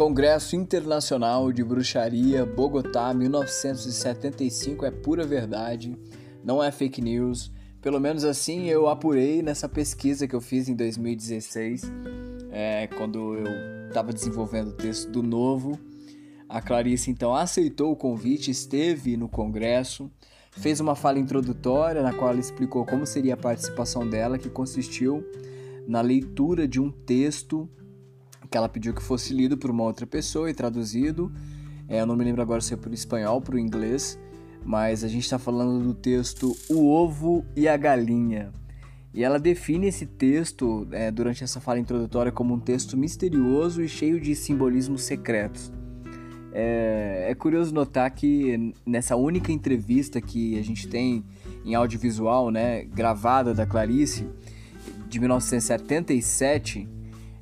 Congresso 0.06 0.56
Internacional 0.56 1.52
de 1.52 1.64
Bruxaria, 1.64 2.46
Bogotá, 2.46 3.12
1975 3.12 4.86
é 4.86 4.92
pura 4.92 5.26
verdade, 5.26 5.98
não 6.44 6.64
é 6.64 6.72
fake 6.72 7.02
news. 7.02 7.52
Pelo 7.82 8.00
menos 8.00 8.24
assim 8.24 8.66
eu 8.66 8.88
apurei 8.88 9.42
nessa 9.42 9.68
pesquisa 9.68 10.28
que 10.28 10.36
eu 10.36 10.40
fiz 10.40 10.70
em 10.70 10.76
2016, 10.76 11.92
é, 12.52 12.86
quando 12.96 13.34
eu 13.34 13.88
estava 13.88 14.14
desenvolvendo 14.14 14.68
o 14.68 14.74
texto 14.74 15.10
do 15.10 15.24
novo. 15.24 15.80
A 16.48 16.62
Clarice 16.62 17.10
então 17.10 17.34
aceitou 17.34 17.92
o 17.92 17.96
convite, 17.96 18.52
esteve 18.52 19.18
no 19.18 19.28
congresso, 19.28 20.12
fez 20.52 20.80
uma 20.80 20.94
fala 20.94 21.18
introdutória 21.18 22.04
na 22.04 22.14
qual 22.14 22.30
ela 22.30 22.40
explicou 22.40 22.86
como 22.86 23.08
seria 23.08 23.34
a 23.34 23.38
participação 23.38 24.08
dela, 24.08 24.38
que 24.38 24.52
consistiu 24.52 25.26
na 25.88 26.02
leitura 26.02 26.68
de 26.68 26.80
um 26.80 26.92
texto 26.92 27.68
que 28.46 28.58
ela 28.58 28.70
pediu 28.70 28.94
que 28.94 29.02
fosse 29.02 29.34
lido 29.34 29.58
por 29.58 29.70
uma 29.70 29.84
outra 29.84 30.06
pessoa 30.06 30.50
e 30.50 30.54
traduzido. 30.54 31.32
É, 31.88 32.02
eu 32.02 32.06
não 32.06 32.16
me 32.16 32.24
lembro 32.24 32.42
agora 32.42 32.62
se 32.62 32.74
é 32.74 32.78
para 32.78 32.90
o 32.90 32.94
espanhol, 32.94 33.42
para 33.42 33.56
o 33.56 33.60
inglês, 33.60 34.20
mas 34.64 35.04
a 35.04 35.08
gente 35.08 35.24
está 35.24 35.38
falando 35.38 35.84
do 35.84 35.94
texto 35.94 36.56
O 36.70 36.88
Ovo 36.88 37.46
e 37.56 37.68
a 37.68 37.78
Galinha. 37.78 38.52
E 39.14 39.24
ela 39.24 39.40
define 39.40 39.88
esse 39.88 40.06
texto 40.06 40.88
é, 40.92 41.10
durante 41.10 41.44
essa 41.44 41.62
fala 41.62 41.80
introdutória 41.80 42.32
como 42.32 42.54
um 42.54 42.60
texto 42.60 42.98
misterioso 42.98 43.82
e 43.82 43.88
cheio 43.88 44.20
de 44.20 44.36
simbolismos 44.36 45.04
secretos. 45.04 45.72
É, 46.52 47.28
é, 47.30 47.36
curioso 47.36 47.74
notar 47.74 48.10
que 48.12 48.74
nessa 48.86 49.16
única 49.16 49.52
entrevista 49.52 50.22
que 50.22 50.58
a 50.58 50.64
gente 50.64 50.88
tem 50.88 51.24
em 51.66 51.76
audiovisual, 51.76 52.50
né, 52.50 52.84
gravada 52.86 53.54
da 53.54 53.66
Clarice, 53.66 54.28
de 55.08 55.20
1977, 55.20 56.88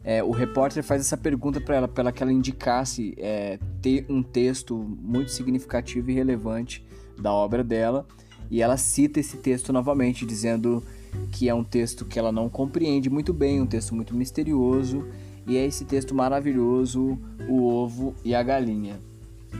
é, 0.04 0.24
o 0.24 0.32
repórter 0.32 0.84
faz 0.84 1.02
essa 1.02 1.16
pergunta 1.16 1.62
para 1.62 1.76
ela, 1.76 1.88
para 1.88 2.12
que 2.12 2.22
ela 2.22 2.32
indicasse 2.32 3.14
é, 3.18 3.58
ter 3.82 4.06
um 4.10 4.22
texto 4.22 4.78
muito 4.78 5.32
significativo 5.32 6.12
e 6.12 6.14
relevante 6.14 6.86
da 7.20 7.32
obra 7.32 7.64
dela, 7.64 8.06
e 8.52 8.62
ela 8.62 8.78
cita 8.78 9.20
esse 9.20 9.38
texto 9.38 9.72
novamente, 9.72 10.26
dizendo 10.26 10.84
que 11.32 11.48
é 11.48 11.54
um 11.54 11.64
texto 11.64 12.06
que 12.06 12.20
ela 12.20 12.32
não 12.32 12.50
compreende 12.50 13.10
muito 13.10 13.34
bem, 13.34 13.62
um 13.62 13.68
texto 13.68 13.96
muito 13.96 14.16
misterioso, 14.16 15.08
e 15.48 15.58
é 15.58 15.66
esse 15.66 15.86
texto 15.86 16.14
maravilhoso, 16.14 17.18
O 17.48 17.64
Ovo 17.64 18.16
e 18.24 18.34
a 18.36 18.44
Galinha. 18.44 19.00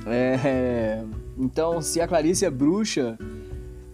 É, 0.06 1.04
então, 1.38 1.82
se 1.82 2.02
a 2.02 2.08
Clarice 2.08 2.46
é 2.46 2.50
bruxa, 2.50 3.18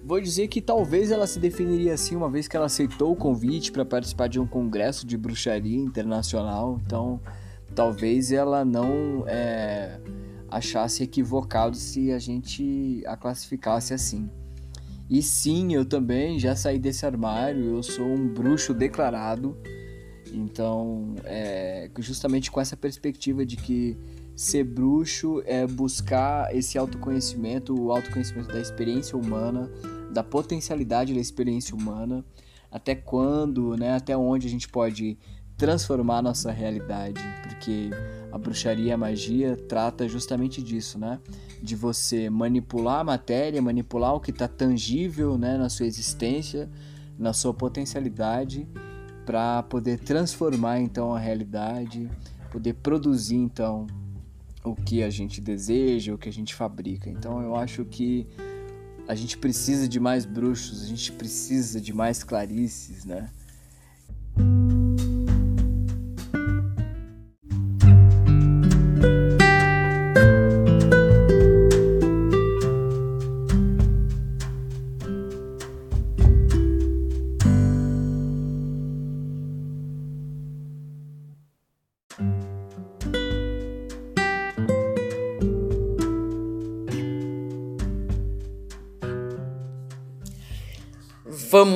Vou 0.09 0.19
dizer 0.19 0.47
que 0.47 0.59
talvez 0.59 1.11
ela 1.11 1.27
se 1.27 1.37
definiria 1.37 1.93
assim 1.93 2.15
uma 2.15 2.31
vez 2.31 2.47
que 2.47 2.57
ela 2.57 2.65
aceitou 2.65 3.11
o 3.11 3.15
convite 3.15 3.71
para 3.71 3.85
participar 3.85 4.27
de 4.27 4.39
um 4.39 4.47
congresso 4.47 5.05
de 5.05 5.15
bruxaria 5.15 5.77
internacional. 5.77 6.81
Então, 6.83 7.21
talvez 7.75 8.31
ela 8.31 8.65
não 8.65 9.23
é, 9.27 9.99
achasse 10.49 11.03
equivocado 11.03 11.77
se 11.77 12.11
a 12.11 12.17
gente 12.17 13.03
a 13.05 13.15
classificasse 13.15 13.93
assim. 13.93 14.27
E 15.07 15.21
sim, 15.21 15.75
eu 15.75 15.85
também 15.85 16.39
já 16.39 16.55
saí 16.55 16.79
desse 16.79 17.05
armário. 17.05 17.75
Eu 17.75 17.83
sou 17.83 18.07
um 18.07 18.27
bruxo 18.27 18.73
declarado 18.73 19.55
Então, 20.33 21.13
é, 21.23 21.87
justamente 21.99 22.49
com 22.49 22.59
essa 22.59 22.75
perspectiva 22.75 23.45
de 23.45 23.55
que 23.55 23.95
ser 24.35 24.63
bruxo 24.63 25.43
é 25.45 25.67
buscar 25.67 26.55
esse 26.55 26.79
autoconhecimento, 26.79 27.79
o 27.79 27.91
autoconhecimento 27.91 28.47
da 28.47 28.59
experiência 28.59 29.15
humana, 29.15 29.69
da 30.11 30.23
potencialidade 30.23 31.13
da 31.13 31.19
experiência 31.19 31.75
humana, 31.75 32.23
até 32.71 32.95
quando, 32.95 33.75
né, 33.75 33.93
até 33.93 34.15
onde 34.15 34.47
a 34.47 34.49
gente 34.49 34.67
pode 34.67 35.17
transformar 35.57 36.21
nossa 36.21 36.51
realidade, 36.51 37.21
porque 37.43 37.89
a 38.31 38.37
bruxaria, 38.37 38.93
a 38.95 38.97
magia 38.97 39.57
trata 39.67 40.07
justamente 40.07 40.63
disso, 40.63 40.97
né? 40.97 41.19
De 41.61 41.75
você 41.75 42.29
manipular 42.29 43.01
a 43.01 43.03
matéria, 43.03 43.61
manipular 43.61 44.15
o 44.15 44.21
que 44.21 44.31
está 44.31 44.47
tangível, 44.47 45.37
né, 45.37 45.57
na 45.57 45.67
sua 45.67 45.85
existência, 45.85 46.69
na 47.17 47.33
sua 47.33 47.53
potencialidade, 47.53 48.65
para 49.25 49.61
poder 49.63 49.99
transformar 49.99 50.79
então 50.79 51.13
a 51.13 51.19
realidade, 51.19 52.09
poder 52.49 52.75
produzir 52.75 53.35
então 53.35 53.85
o 54.63 54.73
que 54.73 55.03
a 55.03 55.09
gente 55.09 55.41
deseja, 55.41 56.13
o 56.13 56.17
que 56.17 56.29
a 56.29 56.33
gente 56.33 56.55
fabrica. 56.55 57.09
Então 57.09 57.41
eu 57.41 57.55
acho 57.55 57.83
que 57.83 58.25
a 59.09 59.15
gente 59.15 59.39
precisa 59.39 59.89
de 59.89 59.99
mais 59.99 60.23
bruxos, 60.23 60.83
a 60.83 60.85
gente 60.85 61.11
precisa 61.11 61.81
de 61.81 61.91
mais 61.91 62.23
clarices, 62.23 63.05
né? 63.05 63.27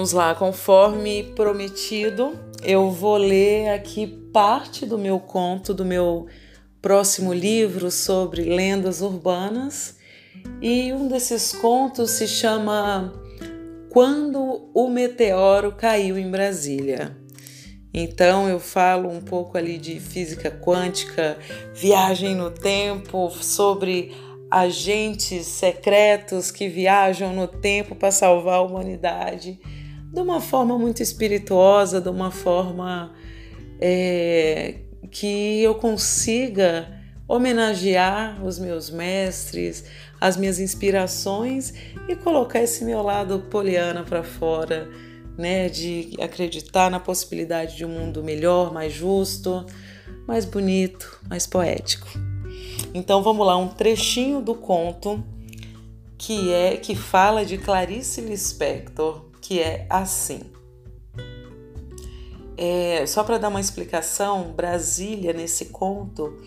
Vamos 0.04 0.12
lá, 0.12 0.36
conforme 0.36 1.32
prometido, 1.34 2.38
eu 2.62 2.92
vou 2.92 3.16
ler 3.16 3.70
aqui 3.70 4.06
parte 4.06 4.86
do 4.86 4.98
meu 4.98 5.18
conto, 5.18 5.74
do 5.74 5.86
meu 5.86 6.28
próximo 6.82 7.32
livro 7.32 7.90
sobre 7.90 8.44
lendas 8.44 9.00
urbanas. 9.00 9.96
E 10.62 10.92
um 10.92 11.08
desses 11.08 11.54
contos 11.54 12.12
se 12.12 12.28
chama 12.28 13.14
Quando 13.90 14.70
o 14.74 14.90
Meteoro 14.90 15.72
Caiu 15.72 16.18
em 16.18 16.30
Brasília. 16.30 17.18
Então 17.94 18.50
eu 18.50 18.60
falo 18.60 19.10
um 19.10 19.22
pouco 19.22 19.58
ali 19.58 19.78
de 19.78 20.02
física 20.02 20.52
quântica, 20.52 21.38
viagem 21.74 22.36
no 22.36 22.52
tempo, 22.52 23.32
sobre 23.42 24.14
agentes 24.52 25.48
secretos 25.48 26.52
que 26.52 26.68
viajam 26.68 27.34
no 27.34 27.48
tempo 27.48 27.96
para 27.96 28.12
salvar 28.12 28.56
a 28.56 28.62
humanidade 28.62 29.58
de 30.14 30.20
uma 30.22 30.40
forma 30.40 30.78
muito 30.78 31.02
espirituosa, 31.02 32.00
de 32.00 32.08
uma 32.08 32.30
forma 32.30 33.12
é, 33.82 34.76
que 35.10 35.64
eu 35.64 35.74
consiga 35.74 36.88
homenagear 37.28 38.46
os 38.46 38.60
meus 38.60 38.92
mestres, 38.92 39.86
as 40.22 40.38
minhas 40.38 40.60
inspirações 40.60 41.74
e 42.08 42.16
colocar 42.16 42.62
esse 42.62 42.86
meu 42.86 43.02
lado 43.02 43.40
poliana 43.50 44.04
para 44.04 44.22
fora, 44.22 44.88
né, 45.36 45.68
de 45.68 46.16
acreditar 46.22 46.92
na 46.92 47.00
possibilidade 47.00 47.76
de 47.76 47.84
um 47.84 47.90
mundo 47.90 48.24
melhor, 48.24 48.72
mais 48.72 48.94
justo, 48.94 49.66
mais 50.28 50.46
bonito, 50.46 51.20
mais 51.28 51.48
poético. 51.48 52.08
Então 52.94 53.24
vamos 53.24 53.48
lá, 53.48 53.58
um 53.58 53.68
trechinho 53.68 54.42
do 54.42 54.54
conto 54.54 55.24
que 56.20 56.54
é 56.54 56.78
que 56.78 56.94
fala 56.94 57.44
de 57.44 57.58
Clarice 57.58 58.22
Lispector, 58.22 59.33
que 59.44 59.60
é 59.60 59.86
assim. 59.90 60.40
É, 62.56 63.06
só 63.06 63.24
para 63.24 63.38
dar 63.38 63.50
uma 63.50 63.60
explicação, 63.60 64.54
Brasília 64.54 65.34
nesse 65.34 65.66
conto 65.66 66.38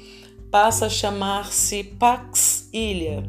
passa 0.50 0.86
a 0.86 0.88
chamar-se 0.88 1.84
Pax 1.84 2.70
Ilha, 2.72 3.22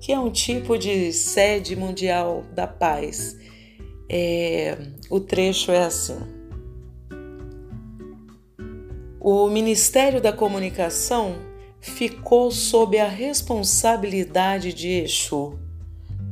que 0.00 0.12
é 0.12 0.20
um 0.20 0.30
tipo 0.30 0.78
de 0.78 1.12
sede 1.12 1.74
mundial 1.74 2.44
da 2.54 2.68
paz. 2.68 3.36
É, 4.08 4.78
o 5.10 5.18
trecho 5.18 5.72
é 5.72 5.84
assim. 5.84 6.18
O 9.20 9.48
Ministério 9.48 10.20
da 10.20 10.32
Comunicação 10.32 11.34
ficou 11.80 12.52
sob 12.52 12.98
a 12.98 13.08
responsabilidade 13.08 14.72
de 14.72 14.88
Exu, 15.02 15.58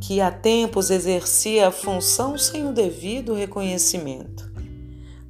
que 0.00 0.20
há 0.20 0.30
tempos 0.30 0.90
exercia 0.90 1.68
a 1.68 1.70
função 1.70 2.37
sem 2.37 2.66
o 2.66 2.72
devido 2.72 3.35
reconhecimento. 3.35 4.50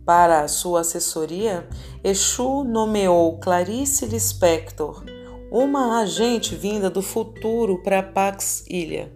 Para 0.04 0.40
a 0.40 0.48
sua 0.48 0.80
assessoria, 0.80 1.68
Exu 2.02 2.62
nomeou 2.64 3.38
Clarice 3.38 4.06
Lispector, 4.06 5.04
uma 5.50 6.00
agente 6.00 6.54
vinda 6.54 6.88
do 6.88 7.02
futuro 7.02 7.82
para 7.82 8.02
Pax 8.02 8.64
Ilha. 8.68 9.12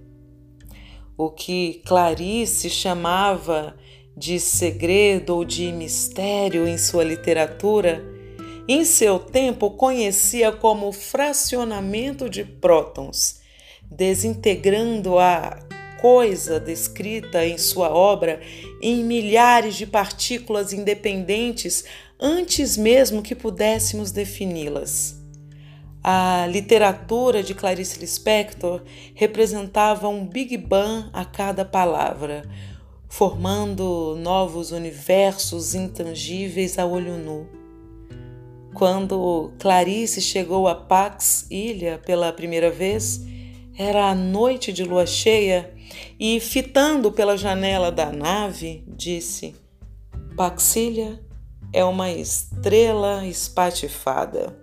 O 1.16 1.30
que 1.30 1.82
Clarice 1.86 2.70
chamava 2.70 3.76
de 4.16 4.40
segredo 4.40 5.36
ou 5.36 5.44
de 5.44 5.70
mistério 5.72 6.66
em 6.66 6.76
sua 6.76 7.04
literatura 7.04 8.04
em 8.72 8.84
seu 8.84 9.18
tempo 9.18 9.70
conhecia 9.72 10.52
como 10.52 10.92
fracionamento 10.92 12.30
de 12.30 12.44
prótons, 12.44 13.39
desintegrando 13.90 15.18
a 15.18 15.59
coisa 16.00 16.59
descrita 16.59 17.44
em 17.44 17.59
sua 17.59 17.90
obra 17.90 18.40
em 18.81 19.05
milhares 19.05 19.76
de 19.76 19.87
partículas 19.87 20.72
independentes 20.72 21.85
antes 22.18 22.76
mesmo 22.76 23.22
que 23.22 23.35
pudéssemos 23.35 24.11
defini-las. 24.11 25.18
A 26.03 26.46
literatura 26.48 27.42
de 27.42 27.55
Clarice 27.55 27.98
Lispector 27.98 28.83
representava 29.14 30.09
um 30.09 30.26
Big 30.26 30.57
Bang 30.57 31.11
a 31.12 31.26
cada 31.26 31.62
palavra, 31.62 32.42
formando 33.07 34.16
novos 34.16 34.70
universos 34.70 35.74
intangíveis 35.74 36.79
a 36.79 36.87
olho 36.87 37.18
nu. 37.18 37.46
Quando 38.72 39.53
Clarice 39.59 40.22
chegou 40.22 40.66
a 40.68 40.74
Pax 40.74 41.46
Ilha 41.50 42.00
pela 42.07 42.33
primeira 42.33 42.70
vez, 42.70 43.20
era 43.76 44.11
a 44.11 44.14
noite 44.14 44.72
de 44.72 44.85
lua 44.85 45.06
cheia 45.06 45.72
e, 46.18 46.38
fitando 46.40 47.11
pela 47.11 47.37
janela 47.37 47.90
da 47.90 48.12
nave, 48.12 48.85
disse: 48.87 49.54
Paxilha 50.37 51.20
é 51.72 51.85
uma 51.85 52.11
estrela 52.11 53.26
espatifada. 53.26 54.56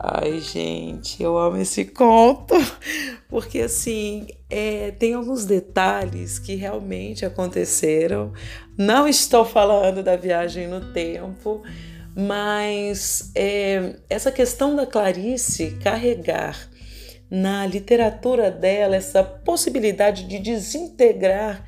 Ai, 0.00 0.40
gente, 0.40 1.20
eu 1.20 1.36
amo 1.36 1.56
esse 1.56 1.84
conto, 1.84 2.54
porque 3.28 3.60
assim, 3.60 4.28
é, 4.48 4.92
tem 4.92 5.14
alguns 5.14 5.44
detalhes 5.44 6.38
que 6.38 6.54
realmente 6.54 7.26
aconteceram. 7.26 8.32
Não 8.76 9.08
estou 9.08 9.44
falando 9.44 10.00
da 10.00 10.14
viagem 10.14 10.68
no 10.68 10.92
tempo, 10.92 11.62
mas 12.14 13.32
é, 13.34 13.96
essa 14.08 14.30
questão 14.30 14.76
da 14.76 14.86
Clarice 14.86 15.76
carregar 15.82 16.70
na 17.30 17.66
literatura 17.66 18.50
dela 18.50 18.96
essa 18.96 19.22
possibilidade 19.22 20.24
de 20.24 20.38
desintegrar 20.38 21.64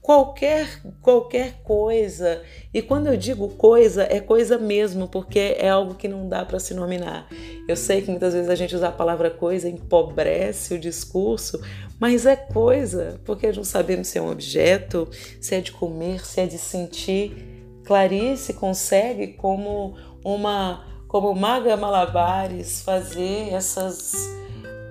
qualquer 0.00 0.80
qualquer 1.02 1.54
coisa. 1.64 2.40
E 2.72 2.80
quando 2.80 3.08
eu 3.08 3.16
digo 3.16 3.48
coisa, 3.50 4.06
é 4.08 4.20
coisa 4.20 4.56
mesmo, 4.56 5.08
porque 5.08 5.56
é 5.58 5.68
algo 5.68 5.94
que 5.94 6.06
não 6.06 6.28
dá 6.28 6.44
para 6.44 6.60
se 6.60 6.72
nominar. 6.74 7.28
Eu 7.68 7.76
sei 7.76 8.02
que 8.02 8.10
muitas 8.10 8.32
vezes 8.32 8.48
a 8.48 8.54
gente 8.54 8.74
usa 8.74 8.88
a 8.88 8.92
palavra 8.92 9.30
coisa 9.30 9.68
empobrece 9.68 10.74
o 10.74 10.78
discurso, 10.78 11.60
mas 11.98 12.24
é 12.24 12.36
coisa, 12.36 13.20
porque 13.24 13.50
não 13.50 13.64
sabemos 13.64 14.06
se 14.06 14.18
é 14.18 14.22
um 14.22 14.30
objeto, 14.30 15.08
se 15.40 15.56
é 15.56 15.60
de 15.60 15.72
comer, 15.72 16.24
se 16.24 16.40
é 16.40 16.46
de 16.46 16.58
sentir. 16.58 17.54
Clarice 17.84 18.52
consegue, 18.52 19.28
como 19.34 19.96
uma 20.24 20.84
como 21.08 21.34
maga 21.34 21.76
malabares, 21.76 22.82
fazer 22.82 23.52
essas, 23.52 24.28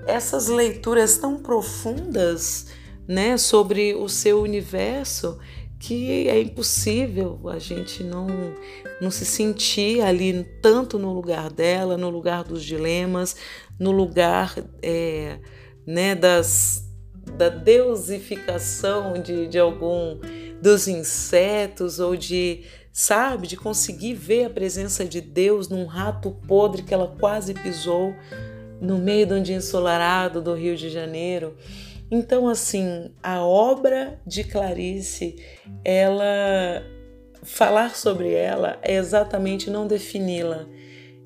essas 0.07 0.47
leituras 0.47 1.17
tão 1.17 1.37
profundas 1.37 2.67
né, 3.07 3.37
sobre 3.37 3.93
o 3.93 4.07
seu 4.07 4.41
universo 4.41 5.37
que 5.79 6.27
é 6.27 6.41
impossível 6.41 7.39
a 7.49 7.59
gente 7.59 8.03
não, 8.03 8.27
não 8.99 9.11
se 9.11 9.25
sentir 9.25 10.01
ali 10.01 10.43
tanto 10.61 10.97
no 10.97 11.13
lugar 11.13 11.51
dela, 11.51 11.97
no 11.97 12.09
lugar 12.09 12.43
dos 12.43 12.63
dilemas, 12.63 13.35
no 13.79 13.91
lugar 13.91 14.55
é, 14.81 15.37
né, 15.85 16.15
das, 16.15 16.89
da 17.37 17.49
deusificação 17.49 19.21
de, 19.21 19.47
de 19.47 19.59
algum 19.59 20.19
dos 20.61 20.87
insetos 20.87 21.99
ou 21.99 22.15
de 22.15 22.63
sabe? 22.91 23.45
De 23.45 23.57
conseguir 23.57 24.13
ver 24.13 24.45
a 24.45 24.49
presença 24.49 25.03
de 25.03 25.19
Deus 25.19 25.67
num 25.67 25.85
rato 25.85 26.31
podre 26.47 26.81
que 26.81 26.93
ela 26.93 27.13
quase 27.19 27.53
pisou 27.53 28.15
no 28.81 28.97
meio 28.97 29.25
de 29.25 29.33
um 29.33 29.41
dia 29.41 29.55
ensolarado 29.55 30.41
do 30.41 30.53
Rio 30.53 30.75
de 30.75 30.89
Janeiro. 30.89 31.55
Então, 32.09 32.47
assim, 32.47 33.11
a 33.21 33.43
obra 33.43 34.19
de 34.25 34.43
Clarice, 34.43 35.35
ela 35.83 36.83
falar 37.43 37.95
sobre 37.95 38.33
ela 38.33 38.77
é 38.81 38.95
exatamente 38.95 39.69
não 39.69 39.87
defini-la. 39.87 40.65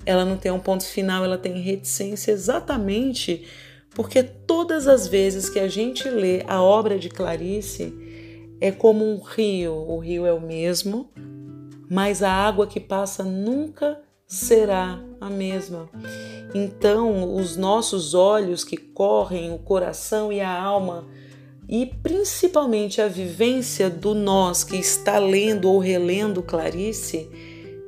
Ela 0.06 0.24
não 0.24 0.36
tem 0.36 0.50
um 0.50 0.58
ponto 0.58 0.84
final, 0.84 1.24
ela 1.24 1.38
tem 1.38 1.60
reticência 1.60 2.32
exatamente 2.32 3.46
porque 3.94 4.22
todas 4.22 4.86
as 4.86 5.06
vezes 5.06 5.48
que 5.48 5.58
a 5.58 5.68
gente 5.68 6.08
lê 6.08 6.44
a 6.46 6.62
obra 6.62 6.98
de 6.98 7.08
Clarice 7.08 7.92
é 8.60 8.70
como 8.70 9.04
um 9.04 9.20
rio, 9.20 9.74
o 9.74 9.98
rio 9.98 10.26
é 10.26 10.32
o 10.32 10.40
mesmo, 10.40 11.10
mas 11.90 12.22
a 12.22 12.30
água 12.30 12.66
que 12.66 12.78
passa 12.78 13.24
nunca 13.24 14.00
será 14.30 15.00
a 15.20 15.28
mesma. 15.28 15.90
Então, 16.54 17.34
os 17.34 17.56
nossos 17.56 18.14
olhos 18.14 18.62
que 18.62 18.76
correm, 18.76 19.52
o 19.52 19.58
coração 19.58 20.32
e 20.32 20.40
a 20.40 20.56
alma, 20.56 21.04
e 21.68 21.84
principalmente 21.84 23.00
a 23.02 23.08
vivência 23.08 23.90
do 23.90 24.14
nós 24.14 24.62
que 24.62 24.76
está 24.76 25.18
lendo 25.18 25.68
ou 25.68 25.80
relendo 25.80 26.44
Clarice, 26.44 27.28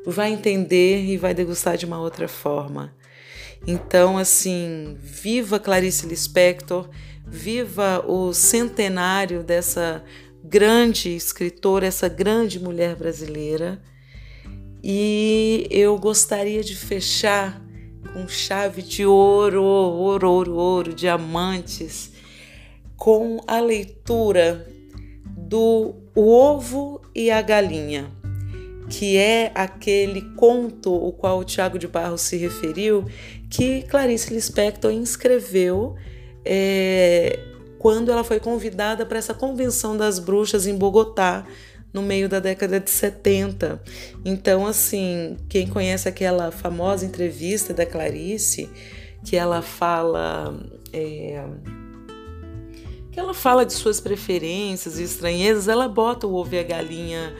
vai 0.04 0.32
entender 0.32 1.04
e 1.04 1.16
vai 1.16 1.32
degustar 1.32 1.76
de 1.76 1.86
uma 1.86 2.00
outra 2.00 2.26
forma. 2.26 2.92
Então, 3.64 4.18
assim, 4.18 4.96
viva 5.00 5.60
Clarice 5.60 6.06
Lispector, 6.06 6.88
viva 7.24 8.04
o 8.04 8.32
centenário 8.32 9.44
dessa 9.44 10.02
grande 10.42 11.14
escritora, 11.14 11.86
essa 11.86 12.08
grande 12.08 12.58
mulher 12.58 12.96
brasileira. 12.96 13.80
E 14.82 15.66
eu 15.70 15.96
gostaria 15.96 16.62
de 16.62 16.74
fechar 16.74 17.62
com 18.12 18.26
chave 18.26 18.82
de 18.82 19.06
ouro, 19.06 19.62
ouro, 19.62 20.28
ouro, 20.28 20.54
ouro, 20.54 20.94
diamantes, 20.94 22.10
com 22.96 23.40
a 23.46 23.60
leitura 23.60 24.66
do 25.36 25.94
O 26.14 26.32
Ovo 26.32 27.00
e 27.14 27.30
a 27.30 27.40
Galinha, 27.40 28.10
que 28.90 29.16
é 29.16 29.52
aquele 29.54 30.20
conto 30.36 30.92
o 30.92 31.12
qual 31.12 31.38
o 31.38 31.44
Tiago 31.44 31.78
de 31.78 31.86
Barros 31.86 32.22
se 32.22 32.36
referiu, 32.36 33.04
que 33.48 33.82
Clarice 33.82 34.34
Lispector 34.34 34.90
inscreveu 34.90 35.94
é, 36.44 37.38
quando 37.78 38.10
ela 38.10 38.24
foi 38.24 38.40
convidada 38.40 39.06
para 39.06 39.18
essa 39.18 39.34
convenção 39.34 39.96
das 39.96 40.18
bruxas 40.18 40.66
em 40.66 40.76
Bogotá, 40.76 41.46
no 41.92 42.02
meio 42.02 42.28
da 42.28 42.40
década 42.40 42.80
de 42.80 42.90
70. 42.90 43.82
Então, 44.24 44.66
assim, 44.66 45.36
quem 45.48 45.66
conhece 45.66 46.08
aquela 46.08 46.50
famosa 46.50 47.04
entrevista 47.04 47.74
da 47.74 47.84
Clarice, 47.84 48.70
que 49.24 49.36
ela 49.36 49.62
fala. 49.62 50.58
É, 50.92 51.44
que 53.10 53.20
ela 53.20 53.34
fala 53.34 53.66
de 53.66 53.74
suas 53.74 54.00
preferências 54.00 54.98
e 54.98 55.02
estranhezas, 55.02 55.68
ela 55.68 55.86
bota 55.86 56.26
o 56.26 56.34
ovo 56.34 56.54
e 56.54 56.58
a 56.58 56.62
galinha 56.62 57.34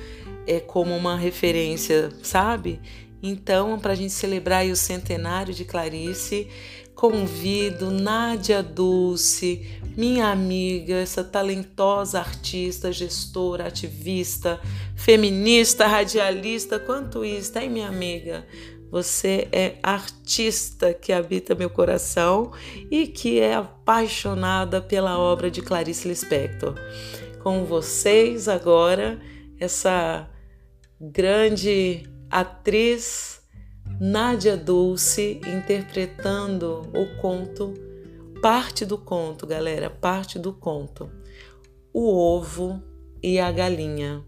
é, 0.46 0.60
como 0.60 0.94
uma 0.94 1.16
referência, 1.16 2.10
sabe? 2.22 2.78
Então, 3.22 3.78
para 3.78 3.92
a 3.92 3.96
gente 3.96 4.12
celebrar 4.12 4.66
o 4.66 4.76
centenário 4.76 5.54
de 5.54 5.64
Clarice, 5.64 6.46
convido 6.94 7.90
Nádia 7.90 8.62
Dulce, 8.62 9.66
minha 9.96 10.28
amiga, 10.28 10.94
essa 10.96 11.22
talentosa 11.22 12.18
artista, 12.18 12.92
gestora, 12.92 13.66
ativista, 13.66 14.60
feminista, 14.96 15.86
radialista, 15.86 16.78
quanto 16.78 17.24
isso, 17.24 17.58
hein, 17.58 17.70
minha 17.70 17.88
amiga? 17.88 18.46
Você 18.90 19.48
é 19.50 19.76
artista 19.82 20.92
que 20.92 21.12
habita 21.12 21.54
meu 21.54 21.70
coração 21.70 22.52
e 22.90 23.06
que 23.06 23.40
é 23.40 23.54
apaixonada 23.54 24.82
pela 24.82 25.18
obra 25.18 25.50
de 25.50 25.62
Clarice 25.62 26.06
Lispector. 26.06 26.74
Com 27.42 27.64
vocês 27.64 28.48
agora, 28.48 29.18
essa 29.58 30.28
grande 31.00 32.02
atriz 32.30 33.40
Nádia 34.00 34.56
Dulce 34.56 35.40
interpretando 35.46 36.82
o 36.94 37.20
conto, 37.20 37.74
parte 38.42 38.84
do 38.84 38.98
conto, 38.98 39.46
galera, 39.46 39.88
parte 39.88 40.36
do 40.36 40.52
conto. 40.52 41.08
O 41.92 42.10
ovo 42.10 42.82
e 43.22 43.38
a 43.38 43.52
galinha. 43.52 44.24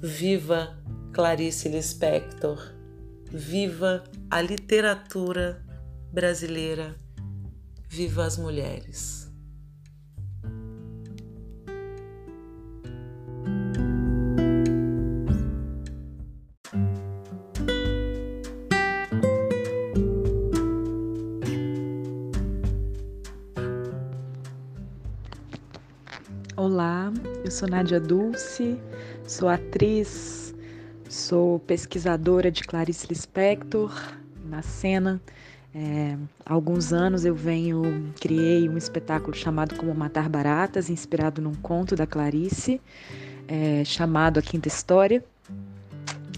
Viva 0.00 0.82
Clarice 1.12 1.68
Lispector. 1.68 2.58
Viva 3.30 4.02
a 4.30 4.40
literatura 4.40 5.62
brasileira. 6.10 6.98
Viva 7.86 8.24
as 8.24 8.38
mulheres. 8.38 9.23
Sou 27.54 27.68
Nádia 27.68 28.00
Dulce, 28.00 28.76
sou 29.24 29.48
atriz, 29.48 30.52
sou 31.08 31.60
pesquisadora 31.60 32.50
de 32.50 32.64
Clarice 32.64 33.06
Lispector 33.06 33.92
na 34.44 34.60
cena. 34.60 35.20
É, 35.72 36.16
há 36.44 36.52
alguns 36.52 36.92
anos 36.92 37.24
eu 37.24 37.32
venho, 37.32 38.12
criei 38.20 38.68
um 38.68 38.76
espetáculo 38.76 39.36
chamado 39.36 39.76
Como 39.76 39.94
Matar 39.94 40.28
Baratas, 40.28 40.90
inspirado 40.90 41.40
num 41.40 41.54
conto 41.54 41.94
da 41.94 42.08
Clarice, 42.08 42.80
é, 43.46 43.84
chamado 43.84 44.40
A 44.40 44.42
Quinta 44.42 44.66
História. 44.66 45.24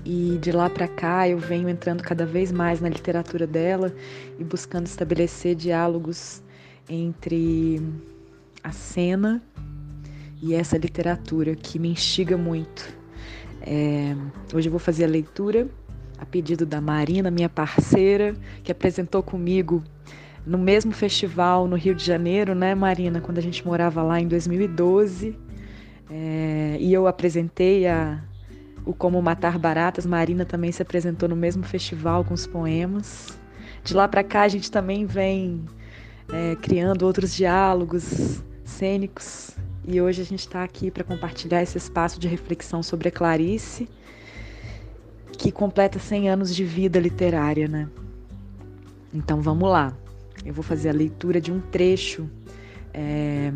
E 0.05 0.39
de 0.39 0.53
lá 0.53 0.69
para 0.69 0.87
cá 0.87 1.27
eu 1.27 1.39
venho 1.39 1.67
entrando 1.67 2.03
cada 2.03 2.27
vez 2.27 2.53
mais 2.53 2.79
na 2.79 2.91
literatura 2.91 3.47
dela 3.47 3.91
e 4.39 4.45
buscando 4.45 4.85
estabelecer 4.85 5.55
diálogos 5.55 6.43
entre 6.91 7.81
a 8.63 8.71
cena 8.71 9.43
e 10.47 10.55
essa 10.55 10.79
literatura 10.79 11.57
que 11.57 11.77
me 11.77 11.89
instiga 11.89 12.37
muito. 12.37 12.97
É, 13.61 14.15
hoje 14.55 14.69
eu 14.69 14.71
vou 14.71 14.79
fazer 14.79 15.05
a 15.05 15.09
leitura 15.09 15.69
a 16.19 16.25
pedido 16.25 16.65
da 16.65 16.81
Marina, 16.81 17.33
minha 17.33 17.49
parceira, 17.49 18.35
que 18.63 18.71
apresentou 18.71 19.23
comigo 19.25 19.83
no 20.47 20.57
mesmo 20.57 20.93
festival 20.93 21.67
no 21.67 21.75
Rio 21.77 21.95
de 21.95 22.05
Janeiro, 22.05 22.55
né, 22.55 22.75
Marina, 22.77 23.21
quando 23.21 23.39
a 23.39 23.43
gente 23.43 23.67
morava 23.67 24.03
lá 24.05 24.21
em 24.21 24.29
2012. 24.29 25.37
É, 26.09 26.77
e 26.79 26.95
eu 26.95 27.09
apresentei 27.09 27.89
a, 27.89 28.23
o 28.85 28.95
Como 28.95 29.21
Matar 29.21 29.59
Baratas. 29.59 30.07
Marina 30.07 30.45
também 30.45 30.71
se 30.71 30.81
apresentou 30.81 31.29
no 31.29 31.35
mesmo 31.35 31.65
festival 31.65 32.25
com 32.25 32.33
os 32.33 32.47
poemas. 32.47 33.37
De 33.83 33.95
lá 33.95 34.07
para 34.07 34.23
cá 34.23 34.43
a 34.43 34.49
gente 34.49 34.71
também 34.71 35.05
vem 35.05 35.65
é, 36.33 36.55
criando 36.55 37.03
outros 37.03 37.35
diálogos 37.35 38.41
cênicos 38.65 39.57
e 39.87 40.01
hoje 40.01 40.21
a 40.21 40.25
gente 40.25 40.41
está 40.41 40.65
aqui 40.65 40.91
para 40.91 41.05
compartilhar 41.05 41.63
esse 41.63 41.79
espaço 41.79 42.19
de 42.19 42.27
reflexão 42.27 42.83
sobre 42.83 43.09
a 43.09 43.13
Clarice, 43.13 43.89
que 45.39 45.53
completa 45.53 45.99
100 45.99 46.29
anos 46.29 46.55
de 46.55 46.65
vida 46.65 46.99
literária, 46.99 47.69
né? 47.69 47.89
Então 49.15 49.41
vamos 49.41 49.71
lá. 49.71 49.97
Eu 50.45 50.53
vou 50.53 50.65
fazer 50.65 50.89
a 50.89 50.93
leitura 50.93 51.41
de 51.41 51.53
um 51.53 51.61
trecho 51.61 52.29
é, 52.93 53.53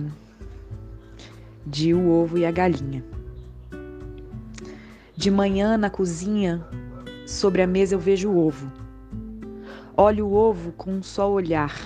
de 1.66 1.92
O 1.94 2.08
Ovo 2.08 2.38
e 2.38 2.46
a 2.46 2.50
Galinha. 2.52 3.04
De 5.16 5.30
manhã 5.30 5.76
na 5.76 5.90
cozinha, 5.90 6.64
sobre 7.26 7.60
a 7.60 7.66
mesa 7.66 7.96
eu 7.96 7.98
vejo 7.98 8.30
o 8.30 8.46
ovo. 8.46 8.72
Olho 9.96 10.28
o 10.28 10.32
ovo 10.32 10.72
com 10.72 10.92
um 10.92 11.02
só 11.02 11.30
olhar 11.30 11.76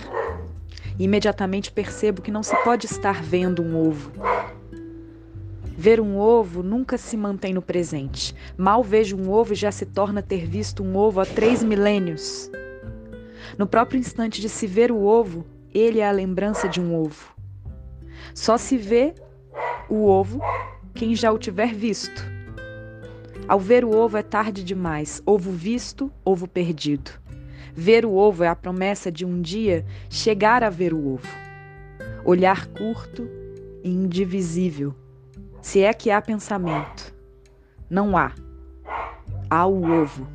Imediatamente 0.99 1.73
percebo 1.73 2.23
que 2.23 2.31
não 2.31 2.43
se 2.43 2.57
pode 2.63 2.87
estar 2.87 3.23
vendo 3.23 3.63
um 3.63 3.77
ovo. 3.77 4.13
Ver 5.77 6.01
um 6.01 6.17
ovo 6.17 6.63
nunca 6.63 6.97
se 6.97 7.17
mantém 7.17 7.53
no 7.53 7.61
presente. 7.61 8.35
Mal 8.57 8.83
vejo 8.83 9.17
um 9.17 9.29
ovo 9.31 9.53
e 9.53 9.57
já 9.57 9.73
se 9.73 9.85
torna 9.85 10.23
ter 10.23 10.47
visto 10.47 10.85
um 10.85 10.97
ovo 10.97 11.21
há 11.21 11.27
três 11.27 11.65
milênios. 11.65 12.49
No 13.59 13.67
próprio 13.67 13.99
instante 13.99 14.41
de 14.41 14.49
se 14.49 14.69
ver 14.69 14.93
o 14.93 15.03
ovo, 15.03 15.45
ele 15.75 15.99
é 15.99 16.09
a 16.09 16.13
lembrança 16.13 16.69
de 16.69 16.81
um 16.81 16.95
ovo. 16.95 17.35
Só 18.33 18.57
se 18.57 18.77
vê 18.77 19.15
o 19.89 20.07
ovo 20.07 20.41
quem 20.95 21.17
já 21.17 21.33
o 21.33 21.39
tiver 21.39 21.75
visto. 21.75 22.25
Ao 23.49 23.59
ver 23.59 23.85
o 23.85 23.95
ovo 23.95 24.17
é 24.17 24.23
tarde 24.23 24.63
demais. 24.63 25.21
Ovo 25.27 25.51
visto, 25.51 26.11
ovo 26.25 26.47
perdido. 26.47 27.24
Ver 27.77 28.07
o 28.07 28.15
ovo 28.15 28.45
é 28.45 28.49
a 28.49 28.55
promessa 28.55 29.11
de 29.11 29.25
um 29.25 29.43
dia 29.43 29.85
chegar 30.09 30.63
a 30.63 30.71
ver 30.71 30.95
o 30.95 31.15
ovo. 31.15 31.27
Olhar 32.25 32.67
curto 32.69 33.29
e 33.83 33.91
indivisível. 33.91 34.95
Se 35.61 35.81
é 35.81 35.93
que 35.93 36.09
há 36.09 36.23
pensamento. 36.23 37.13
Não 37.91 38.17
há. 38.17 38.33
há 39.51 39.67
o 39.67 39.91
ovo. 39.91 40.29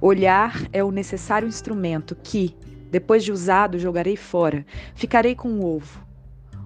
Olhar 0.00 0.68
é 0.72 0.84
o 0.84 0.92
necessário 0.92 1.48
instrumento 1.48 2.16
que, 2.22 2.56
depois 2.90 3.24
de 3.24 3.32
usado, 3.32 3.78
jogarei 3.78 4.16
fora. 4.16 4.64
Ficarei 4.94 5.34
com 5.34 5.48
o 5.58 5.76
ovo. 5.76 6.00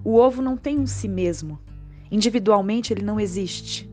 O 0.03 0.15
ovo 0.15 0.43
não 0.43 0.55
tem 0.55 0.79
um 0.79 0.85
si 0.85 1.07
mesmo. 1.07 1.59
Individualmente 2.11 2.93
ele 2.93 3.01
não 3.01 3.19
existe. 3.19 3.89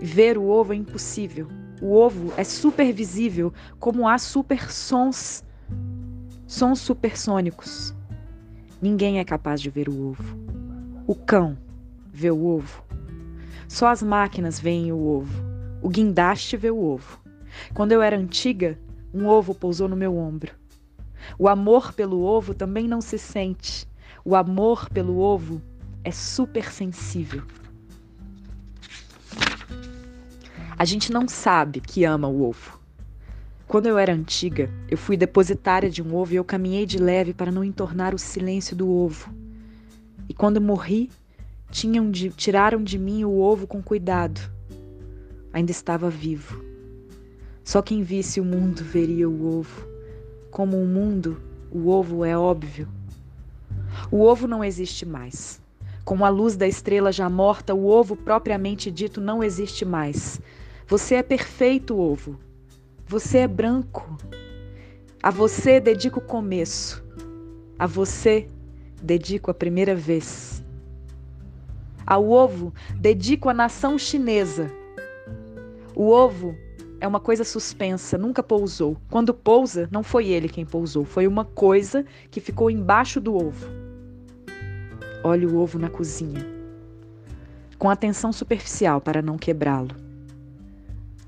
Ver 0.00 0.36
o 0.36 0.48
ovo 0.48 0.72
é 0.72 0.76
impossível. 0.76 1.48
O 1.80 1.94
ovo 1.94 2.32
é 2.36 2.44
supervisível, 2.44 3.52
como 3.78 4.08
há 4.08 4.18
supersons, 4.18 5.44
sons 6.46 6.80
supersônicos. 6.80 7.94
Ninguém 8.82 9.18
é 9.18 9.24
capaz 9.24 9.60
de 9.60 9.70
ver 9.70 9.88
o 9.88 10.08
ovo. 10.08 10.38
O 11.06 11.14
cão 11.14 11.56
vê 12.12 12.30
o 12.30 12.44
ovo. 12.44 12.82
Só 13.68 13.88
as 13.88 14.02
máquinas 14.02 14.58
veem 14.58 14.92
o 14.92 14.98
ovo. 14.98 15.42
O 15.80 15.88
guindaste 15.88 16.56
vê 16.56 16.70
o 16.70 16.82
ovo. 16.82 17.20
Quando 17.74 17.92
eu 17.92 18.02
era 18.02 18.16
antiga, 18.16 18.78
um 19.12 19.26
ovo 19.26 19.54
pousou 19.54 19.88
no 19.88 19.96
meu 19.96 20.16
ombro. 20.16 20.52
O 21.38 21.48
amor 21.48 21.92
pelo 21.92 22.22
ovo 22.22 22.54
também 22.54 22.88
não 22.88 23.00
se 23.00 23.18
sente. 23.18 23.86
O 24.24 24.34
amor 24.34 24.88
pelo 24.90 25.18
ovo 25.18 25.62
é 26.02 26.10
supersensível. 26.10 27.42
A 30.78 30.84
gente 30.84 31.10
não 31.10 31.26
sabe 31.26 31.80
que 31.80 32.04
ama 32.04 32.28
o 32.28 32.48
ovo. 32.48 32.78
Quando 33.66 33.86
eu 33.86 33.98
era 33.98 34.12
antiga, 34.12 34.70
eu 34.88 34.96
fui 34.96 35.16
depositária 35.16 35.90
de 35.90 36.00
um 36.00 36.14
ovo 36.14 36.32
e 36.32 36.36
eu 36.36 36.44
caminhei 36.44 36.86
de 36.86 36.98
leve 36.98 37.34
para 37.34 37.50
não 37.50 37.64
entornar 37.64 38.14
o 38.14 38.18
silêncio 38.18 38.76
do 38.76 38.88
ovo. 38.88 39.28
E 40.28 40.32
quando 40.32 40.60
morri, 40.60 41.10
de, 42.12 42.30
tiraram 42.30 42.80
de 42.80 42.96
mim 42.96 43.24
o 43.24 43.40
ovo 43.40 43.66
com 43.66 43.82
cuidado. 43.82 44.40
Ainda 45.52 45.72
estava 45.72 46.08
vivo. 46.08 46.62
Só 47.64 47.82
quem 47.82 48.04
visse 48.04 48.40
o 48.40 48.44
mundo 48.44 48.84
veria 48.84 49.28
o 49.28 49.58
ovo. 49.58 49.84
Como 50.48 50.80
o 50.80 50.86
mundo, 50.86 51.42
o 51.72 51.88
ovo 51.88 52.24
é 52.24 52.38
óbvio. 52.38 52.86
O 54.12 54.20
ovo 54.20 54.46
não 54.46 54.62
existe 54.62 55.04
mais. 55.04 55.60
Com 56.04 56.24
a 56.24 56.28
luz 56.28 56.56
da 56.56 56.68
estrela 56.68 57.10
já 57.10 57.28
morta, 57.28 57.74
o 57.74 57.84
ovo 57.84 58.14
propriamente 58.14 58.92
dito 58.92 59.20
não 59.20 59.42
existe 59.42 59.84
mais. 59.84 60.40
Você 60.88 61.16
é 61.16 61.22
perfeito, 61.22 61.98
ovo. 61.98 62.40
Você 63.06 63.38
é 63.40 63.46
branco. 63.46 64.16
A 65.22 65.30
você 65.30 65.78
dedico 65.78 66.18
o 66.18 66.22
começo. 66.22 67.04
A 67.78 67.86
você 67.86 68.48
dedico 69.02 69.50
a 69.50 69.54
primeira 69.54 69.94
vez. 69.94 70.64
Ao 72.06 72.26
ovo 72.30 72.72
dedico 72.96 73.50
a 73.50 73.54
nação 73.54 73.98
chinesa. 73.98 74.72
O 75.94 76.08
ovo 76.08 76.56
é 77.02 77.06
uma 77.06 77.20
coisa 77.20 77.44
suspensa, 77.44 78.16
nunca 78.16 78.42
pousou. 78.42 78.96
Quando 79.10 79.34
pousa, 79.34 79.90
não 79.92 80.02
foi 80.02 80.28
ele 80.28 80.48
quem 80.48 80.64
pousou, 80.64 81.04
foi 81.04 81.26
uma 81.26 81.44
coisa 81.44 82.02
que 82.30 82.40
ficou 82.40 82.70
embaixo 82.70 83.20
do 83.20 83.34
ovo. 83.34 83.66
Olhe 85.22 85.44
o 85.44 85.58
ovo 85.58 85.78
na 85.78 85.90
cozinha, 85.90 86.46
com 87.78 87.90
atenção 87.90 88.32
superficial 88.32 89.02
para 89.02 89.20
não 89.20 89.36
quebrá-lo. 89.36 90.07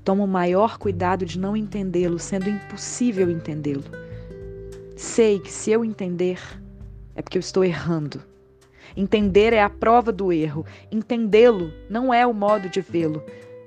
Toma 0.03 0.23
o 0.23 0.27
maior 0.27 0.77
cuidado 0.77 1.25
de 1.25 1.37
não 1.37 1.55
entendê-lo, 1.55 2.17
sendo 2.17 2.49
impossível 2.49 3.29
entendê-lo. 3.29 3.83
Sei 4.95 5.39
que 5.39 5.51
se 5.51 5.71
eu 5.71 5.85
entender, 5.85 6.39
é 7.15 7.21
porque 7.21 7.37
eu 7.37 7.41
estou 7.41 7.63
errando. 7.63 8.21
Entender 8.97 9.53
é 9.53 9.61
a 9.61 9.69
prova 9.69 10.11
do 10.11 10.33
erro. 10.33 10.65
Entendê-lo 10.91 11.71
não 11.89 12.13
é 12.13 12.25
o 12.25 12.33
modo 12.33 12.67
de 12.67 12.81
vê-lo. 12.81 13.23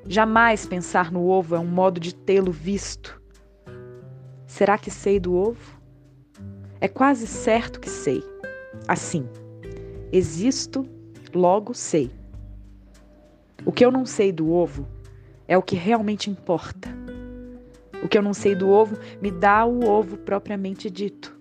Jamais 0.06 0.66
pensar 0.66 1.10
no 1.10 1.26
ovo 1.26 1.54
é 1.54 1.58
um 1.58 1.66
modo 1.66 2.00
de 2.00 2.14
tê-lo 2.14 2.52
visto. 2.52 3.20
Será 4.46 4.76
que 4.76 4.90
sei 4.90 5.18
do 5.18 5.34
ovo? 5.34 5.80
É 6.80 6.88
quase 6.88 7.26
certo 7.26 7.80
que 7.80 7.88
sei. 7.88 8.22
Assim, 8.86 9.26
existo, 10.12 10.86
logo 11.32 11.72
sei. 11.72 12.10
O 13.64 13.72
que 13.72 13.84
eu 13.84 13.90
não 13.90 14.04
sei 14.04 14.30
do 14.30 14.50
ovo 14.50 14.86
é 15.46 15.56
o 15.56 15.62
que 15.62 15.76
realmente 15.76 16.30
importa. 16.30 16.88
O 18.02 18.08
que 18.08 18.18
eu 18.18 18.22
não 18.22 18.34
sei 18.34 18.54
do 18.54 18.68
ovo 18.68 18.98
me 19.20 19.30
dá 19.30 19.64
o 19.64 19.88
ovo 19.88 20.16
propriamente 20.18 20.90
dito. 20.90 21.34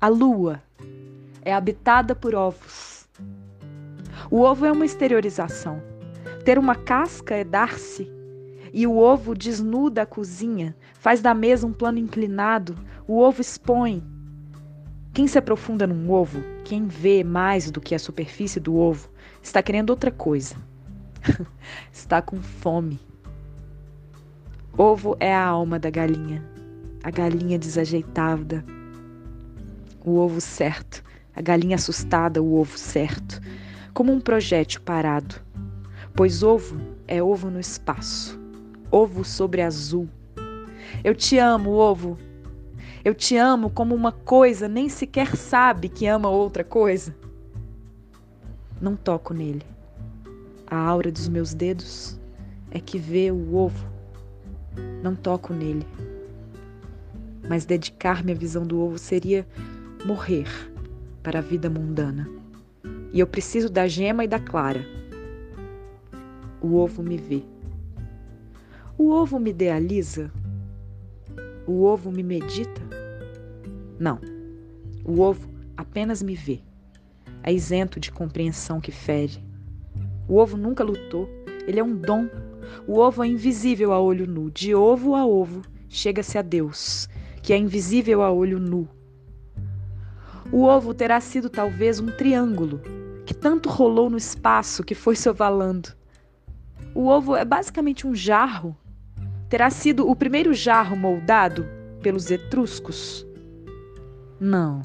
A 0.00 0.08
lua 0.08 0.62
é 1.42 1.54
habitada 1.54 2.14
por 2.14 2.34
ovos. 2.34 3.08
O 4.30 4.40
ovo 4.40 4.66
é 4.66 4.72
uma 4.72 4.84
exteriorização. 4.84 5.82
Ter 6.44 6.58
uma 6.58 6.74
casca 6.74 7.34
é 7.34 7.44
dar-se. 7.44 8.10
E 8.72 8.86
o 8.86 8.96
ovo 8.98 9.34
desnuda 9.34 10.02
a 10.02 10.06
cozinha, 10.06 10.76
faz 10.94 11.20
da 11.20 11.32
mesa 11.32 11.66
um 11.66 11.72
plano 11.72 11.98
inclinado, 11.98 12.76
o 13.06 13.20
ovo 13.20 13.40
expõe. 13.40 14.02
Quem 15.12 15.28
se 15.28 15.38
aprofunda 15.38 15.86
num 15.86 16.10
ovo, 16.10 16.42
quem 16.64 16.88
vê 16.88 17.22
mais 17.22 17.70
do 17.70 17.80
que 17.80 17.94
a 17.94 17.98
superfície 17.98 18.58
do 18.58 18.74
ovo, 18.74 19.08
está 19.40 19.62
querendo 19.62 19.90
outra 19.90 20.10
coisa. 20.10 20.56
está 21.92 22.20
com 22.20 22.40
fome. 22.40 23.00
Ovo 24.76 25.16
é 25.20 25.34
a 25.34 25.46
alma 25.46 25.78
da 25.78 25.90
galinha, 25.90 26.44
a 27.02 27.10
galinha 27.10 27.58
desajeitada. 27.58 28.64
O 30.04 30.18
ovo 30.18 30.40
certo, 30.40 31.02
a 31.34 31.40
galinha 31.40 31.76
assustada, 31.76 32.42
o 32.42 32.58
ovo 32.58 32.76
certo, 32.76 33.40
como 33.92 34.12
um 34.12 34.20
projétil 34.20 34.80
parado. 34.82 35.36
Pois 36.14 36.42
ovo 36.42 36.78
é 37.08 37.22
ovo 37.22 37.50
no 37.50 37.60
espaço, 37.60 38.38
ovo 38.90 39.24
sobre 39.24 39.62
azul. 39.62 40.08
Eu 41.02 41.14
te 41.14 41.38
amo, 41.38 41.70
ovo. 41.70 42.18
Eu 43.04 43.14
te 43.14 43.36
amo 43.36 43.68
como 43.70 43.94
uma 43.94 44.12
coisa 44.12 44.66
nem 44.66 44.88
sequer 44.88 45.36
sabe 45.36 45.88
que 45.88 46.06
ama 46.06 46.28
outra 46.28 46.64
coisa. 46.64 47.14
Não 48.80 48.96
toco 48.96 49.34
nele. 49.34 49.73
A 50.66 50.76
aura 50.76 51.12
dos 51.12 51.28
meus 51.28 51.52
dedos 51.52 52.18
é 52.70 52.80
que 52.80 52.98
vê 52.98 53.30
o 53.30 53.54
ovo. 53.54 53.86
Não 55.02 55.14
toco 55.14 55.52
nele. 55.52 55.86
Mas 57.48 57.66
dedicar-me 57.66 58.32
à 58.32 58.34
visão 58.34 58.66
do 58.66 58.80
ovo 58.80 58.98
seria 58.98 59.46
morrer 60.06 60.48
para 61.22 61.38
a 61.38 61.42
vida 61.42 61.68
mundana. 61.68 62.28
E 63.12 63.20
eu 63.20 63.26
preciso 63.26 63.68
da 63.68 63.86
gema 63.86 64.24
e 64.24 64.28
da 64.28 64.40
clara. 64.40 64.84
O 66.60 66.76
ovo 66.76 67.02
me 67.02 67.18
vê. 67.18 67.42
O 68.96 69.10
ovo 69.10 69.38
me 69.38 69.50
idealiza? 69.50 70.32
O 71.66 71.84
ovo 71.84 72.10
me 72.10 72.22
medita? 72.22 72.80
Não. 73.98 74.18
O 75.04 75.20
ovo 75.20 75.46
apenas 75.76 76.22
me 76.22 76.34
vê. 76.34 76.60
É 77.42 77.52
isento 77.52 78.00
de 78.00 78.10
compreensão 78.10 78.80
que 78.80 78.90
fere. 78.90 79.43
O 80.28 80.38
ovo 80.38 80.56
nunca 80.56 80.82
lutou. 80.82 81.28
Ele 81.66 81.80
é 81.80 81.84
um 81.84 81.94
dom. 81.94 82.28
O 82.86 82.98
ovo 82.98 83.22
é 83.22 83.26
invisível 83.26 83.92
a 83.92 84.00
olho 84.00 84.26
nu. 84.26 84.50
De 84.50 84.74
ovo 84.74 85.14
a 85.14 85.24
ovo, 85.24 85.62
chega-se 85.88 86.38
a 86.38 86.42
Deus, 86.42 87.08
que 87.42 87.52
é 87.52 87.56
invisível 87.56 88.22
a 88.22 88.30
olho 88.30 88.58
nu. 88.58 88.88
O 90.52 90.64
ovo 90.64 90.94
terá 90.94 91.20
sido 91.20 91.48
talvez 91.48 92.00
um 92.00 92.06
triângulo 92.06 92.80
que 93.24 93.34
tanto 93.34 93.68
rolou 93.68 94.10
no 94.10 94.18
espaço 94.18 94.84
que 94.84 94.94
foi 94.94 95.16
se 95.16 95.28
ovalando. 95.28 95.90
O 96.94 97.06
ovo 97.08 97.34
é 97.34 97.44
basicamente 97.44 98.06
um 98.06 98.14
jarro. 98.14 98.76
Terá 99.48 99.70
sido 99.70 100.08
o 100.08 100.14
primeiro 100.14 100.52
jarro 100.52 100.96
moldado 100.96 101.66
pelos 102.02 102.30
etruscos? 102.30 103.26
Não. 104.38 104.82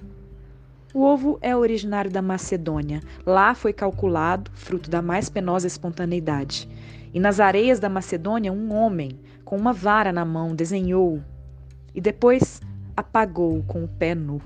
O 0.92 1.04
ovo 1.04 1.38
é 1.40 1.56
originário 1.56 2.10
da 2.10 2.22
Macedônia. 2.22 3.02
Lá 3.24 3.54
foi 3.54 3.72
calculado, 3.72 4.50
fruto 4.56 4.90
da 4.90 5.04
mais 5.04 5.30
penosa 5.30 5.68
espontaneidade. 5.68 6.68
E 7.14 7.20
nas 7.20 7.40
areias 7.40 7.80
da 7.80 7.88
Macedônia, 7.88 8.52
um 8.52 8.74
homem, 8.74 9.20
com 9.46 9.56
uma 9.56 9.72
vara 9.72 10.12
na 10.12 10.26
mão, 10.26 10.56
desenhou 10.56 11.22
e 11.94 12.02
depois 12.02 12.60
apagou 12.98 13.64
com 13.68 13.84
o 13.84 13.88
pé 13.88 14.16
nu. 14.16 14.42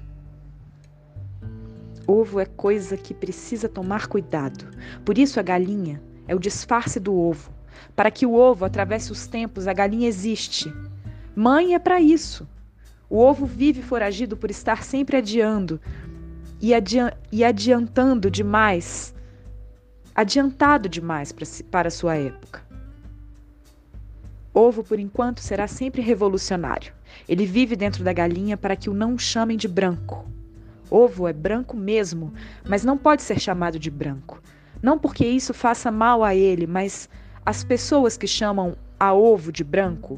Ovo 2.05 2.41
é 2.41 2.45
coisa 2.45 2.97
que 2.97 3.13
precisa 3.13 3.69
tomar 3.69 4.07
cuidado. 4.07 4.65
Por 5.05 5.17
isso 5.17 5.39
a 5.39 5.43
galinha 5.43 6.01
é 6.27 6.35
o 6.35 6.39
disfarce 6.39 6.99
do 6.99 7.15
ovo. 7.15 7.53
Para 7.95 8.11
que 8.11 8.25
o 8.25 8.33
ovo 8.33 8.65
atravesse 8.65 9.13
os 9.13 9.27
tempos, 9.27 9.65
a 9.65 9.71
galinha 9.71 10.09
existe. 10.09 10.73
Mãe 11.33 11.73
é 11.73 11.79
para 11.79 12.01
isso. 12.01 12.45
O 13.09 13.17
ovo 13.17 13.45
vive 13.45 13.81
foragido 13.81 14.35
por 14.35 14.49
estar 14.49 14.83
sempre 14.83 15.17
adiando 15.17 15.79
e, 16.63 16.73
adi 16.73 16.95
e 17.29 17.43
adiantando 17.43 18.31
demais, 18.31 19.13
adiantado 20.15 20.87
demais 20.87 21.35
para 21.69 21.89
sua 21.89 22.15
época. 22.15 22.61
Ovo, 24.53 24.81
por 24.81 24.97
enquanto, 24.97 25.41
será 25.41 25.67
sempre 25.67 26.01
revolucionário. 26.01 26.93
Ele 27.27 27.45
vive 27.45 27.75
dentro 27.75 28.01
da 28.01 28.13
galinha 28.13 28.55
para 28.55 28.77
que 28.77 28.89
o 28.89 28.93
não 28.93 29.17
chamem 29.17 29.57
de 29.57 29.67
branco. 29.67 30.25
Ovo 30.89 31.27
é 31.27 31.33
branco 31.33 31.75
mesmo, 31.75 32.33
mas 32.65 32.85
não 32.85 32.97
pode 32.97 33.23
ser 33.23 33.41
chamado 33.41 33.77
de 33.77 33.91
branco. 33.91 34.41
Não 34.81 34.97
porque 34.97 35.25
isso 35.27 35.53
faça 35.53 35.91
mal 35.91 36.23
a 36.23 36.33
ele, 36.33 36.65
mas 36.65 37.09
as 37.45 37.61
pessoas 37.65 38.15
que 38.15 38.27
chamam 38.27 38.77
a 38.97 39.13
ovo 39.13 39.51
de 39.51 39.65
branco, 39.65 40.17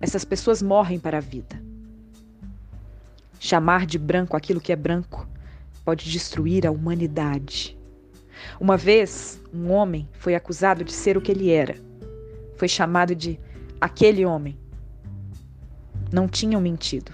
essas 0.00 0.24
pessoas 0.24 0.62
morrem 0.62 0.98
para 0.98 1.18
a 1.18 1.20
vida. 1.20 1.62
Chamar 3.38 3.84
de 3.84 3.98
branco 3.98 4.38
aquilo 4.38 4.60
que 4.60 4.72
é 4.72 4.76
branco 4.76 5.28
pode 5.84 6.10
destruir 6.10 6.66
a 6.66 6.70
humanidade. 6.70 7.78
Uma 8.60 8.76
vez, 8.76 9.40
um 9.52 9.70
homem 9.70 10.08
foi 10.12 10.34
acusado 10.34 10.84
de 10.84 10.92
ser 10.92 11.16
o 11.16 11.20
que 11.20 11.32
ele 11.32 11.50
era. 11.50 11.76
Foi 12.56 12.68
chamado 12.68 13.14
de 13.14 13.38
aquele 13.80 14.24
homem. 14.24 14.58
Não 16.12 16.28
tinham 16.28 16.60
mentido. 16.60 17.12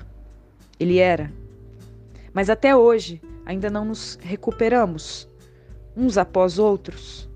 Ele 0.79 0.99
era. 0.99 1.33
Mas 2.33 2.51
até 2.51 2.77
hoje 2.77 3.21
ainda 3.45 3.71
não 3.71 3.85
nos 3.85 4.19
recuperamos, 4.21 5.29
uns 5.97 6.19
após 6.19 6.59
outros. 6.59 7.29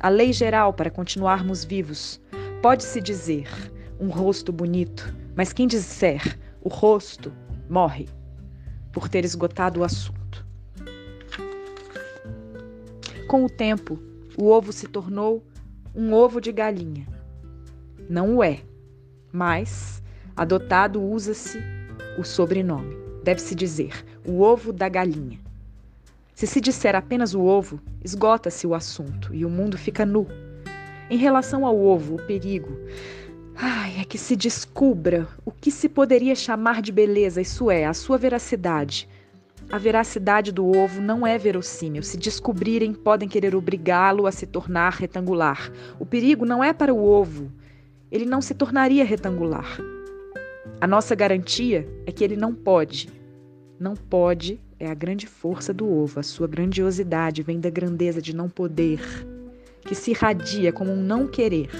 A 0.00 0.08
lei 0.08 0.32
geral 0.32 0.72
para 0.72 0.90
continuarmos 0.90 1.64
vivos 1.64 2.20
pode-se 2.62 3.00
dizer 3.00 3.48
um 4.00 4.08
rosto 4.08 4.52
bonito, 4.52 5.14
mas 5.34 5.52
quem 5.52 5.66
disser 5.66 6.38
o 6.62 6.68
rosto 6.68 7.32
morre 7.68 8.08
por 8.92 9.08
ter 9.08 9.24
esgotado 9.24 9.80
o 9.80 9.84
assunto. 9.84 10.15
Com 13.36 13.44
o 13.44 13.50
tempo, 13.50 13.98
o 14.34 14.46
ovo 14.46 14.72
se 14.72 14.86
tornou 14.86 15.44
um 15.94 16.14
ovo 16.14 16.40
de 16.40 16.50
galinha. 16.50 17.06
Não 18.08 18.36
o 18.36 18.42
é, 18.42 18.60
mas 19.30 20.02
adotado 20.34 21.02
usa-se 21.02 21.58
o 22.18 22.24
sobrenome. 22.24 22.96
Deve-se 23.22 23.54
dizer 23.54 23.92
o 24.26 24.40
ovo 24.40 24.72
da 24.72 24.88
galinha. 24.88 25.38
Se 26.34 26.46
se 26.46 26.62
disser 26.62 26.96
apenas 26.96 27.34
o 27.34 27.42
ovo, 27.42 27.78
esgota-se 28.02 28.66
o 28.66 28.74
assunto 28.74 29.34
e 29.34 29.44
o 29.44 29.50
mundo 29.50 29.76
fica 29.76 30.06
nu. 30.06 30.26
Em 31.10 31.18
relação 31.18 31.66
ao 31.66 31.78
ovo, 31.78 32.14
o 32.14 32.26
perigo 32.26 32.74
ai, 33.54 34.00
é 34.00 34.04
que 34.06 34.16
se 34.16 34.34
descubra 34.34 35.28
o 35.44 35.52
que 35.52 35.70
se 35.70 35.90
poderia 35.90 36.34
chamar 36.34 36.80
de 36.80 36.90
beleza, 36.90 37.42
isso 37.42 37.70
é, 37.70 37.84
a 37.84 37.92
sua 37.92 38.16
veracidade. 38.16 39.06
A 39.70 39.78
veracidade 39.78 40.52
do 40.52 40.66
ovo 40.66 41.00
não 41.00 41.26
é 41.26 41.36
verossímil. 41.36 42.02
Se 42.02 42.16
descobrirem, 42.16 42.94
podem 42.94 43.28
querer 43.28 43.54
obrigá-lo 43.54 44.26
a 44.26 44.32
se 44.32 44.46
tornar 44.46 44.92
retangular. 44.92 45.72
O 45.98 46.06
perigo 46.06 46.44
não 46.44 46.62
é 46.62 46.72
para 46.72 46.94
o 46.94 47.02
ovo. 47.02 47.50
Ele 48.10 48.24
não 48.24 48.40
se 48.40 48.54
tornaria 48.54 49.04
retangular. 49.04 49.78
A 50.80 50.86
nossa 50.86 51.14
garantia 51.14 51.88
é 52.06 52.12
que 52.12 52.22
ele 52.22 52.36
não 52.36 52.54
pode. 52.54 53.08
Não 53.78 53.94
pode 53.94 54.60
é 54.78 54.90
a 54.90 54.94
grande 54.94 55.26
força 55.26 55.72
do 55.72 55.90
ovo, 55.90 56.20
a 56.20 56.22
sua 56.22 56.46
grandiosidade 56.46 57.42
vem 57.42 57.58
da 57.58 57.70
grandeza 57.70 58.20
de 58.20 58.36
não 58.36 58.46
poder, 58.46 59.00
que 59.80 59.94
se 59.94 60.10
irradia 60.10 60.70
como 60.70 60.92
um 60.92 61.02
não 61.02 61.26
querer. 61.26 61.70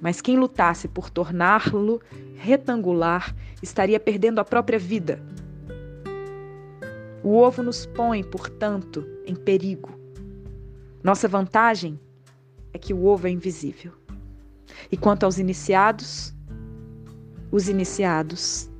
Mas 0.00 0.22
quem 0.22 0.38
lutasse 0.38 0.88
por 0.88 1.10
torná-lo 1.10 2.00
retangular 2.36 3.34
estaria 3.62 4.00
perdendo 4.00 4.38
a 4.38 4.44
própria 4.44 4.78
vida. 4.78 5.20
O 7.26 7.38
ovo 7.38 7.60
nos 7.60 7.86
põe, 7.86 8.22
portanto, 8.22 9.04
em 9.26 9.34
perigo. 9.34 9.90
Nossa 11.02 11.26
vantagem 11.26 11.98
é 12.72 12.78
que 12.78 12.94
o 12.94 13.04
ovo 13.04 13.26
é 13.26 13.30
invisível. 13.30 13.90
E 14.92 14.96
quanto 14.96 15.24
aos 15.24 15.36
iniciados, 15.36 16.32
os 17.50 17.68
iniciados 17.68 18.70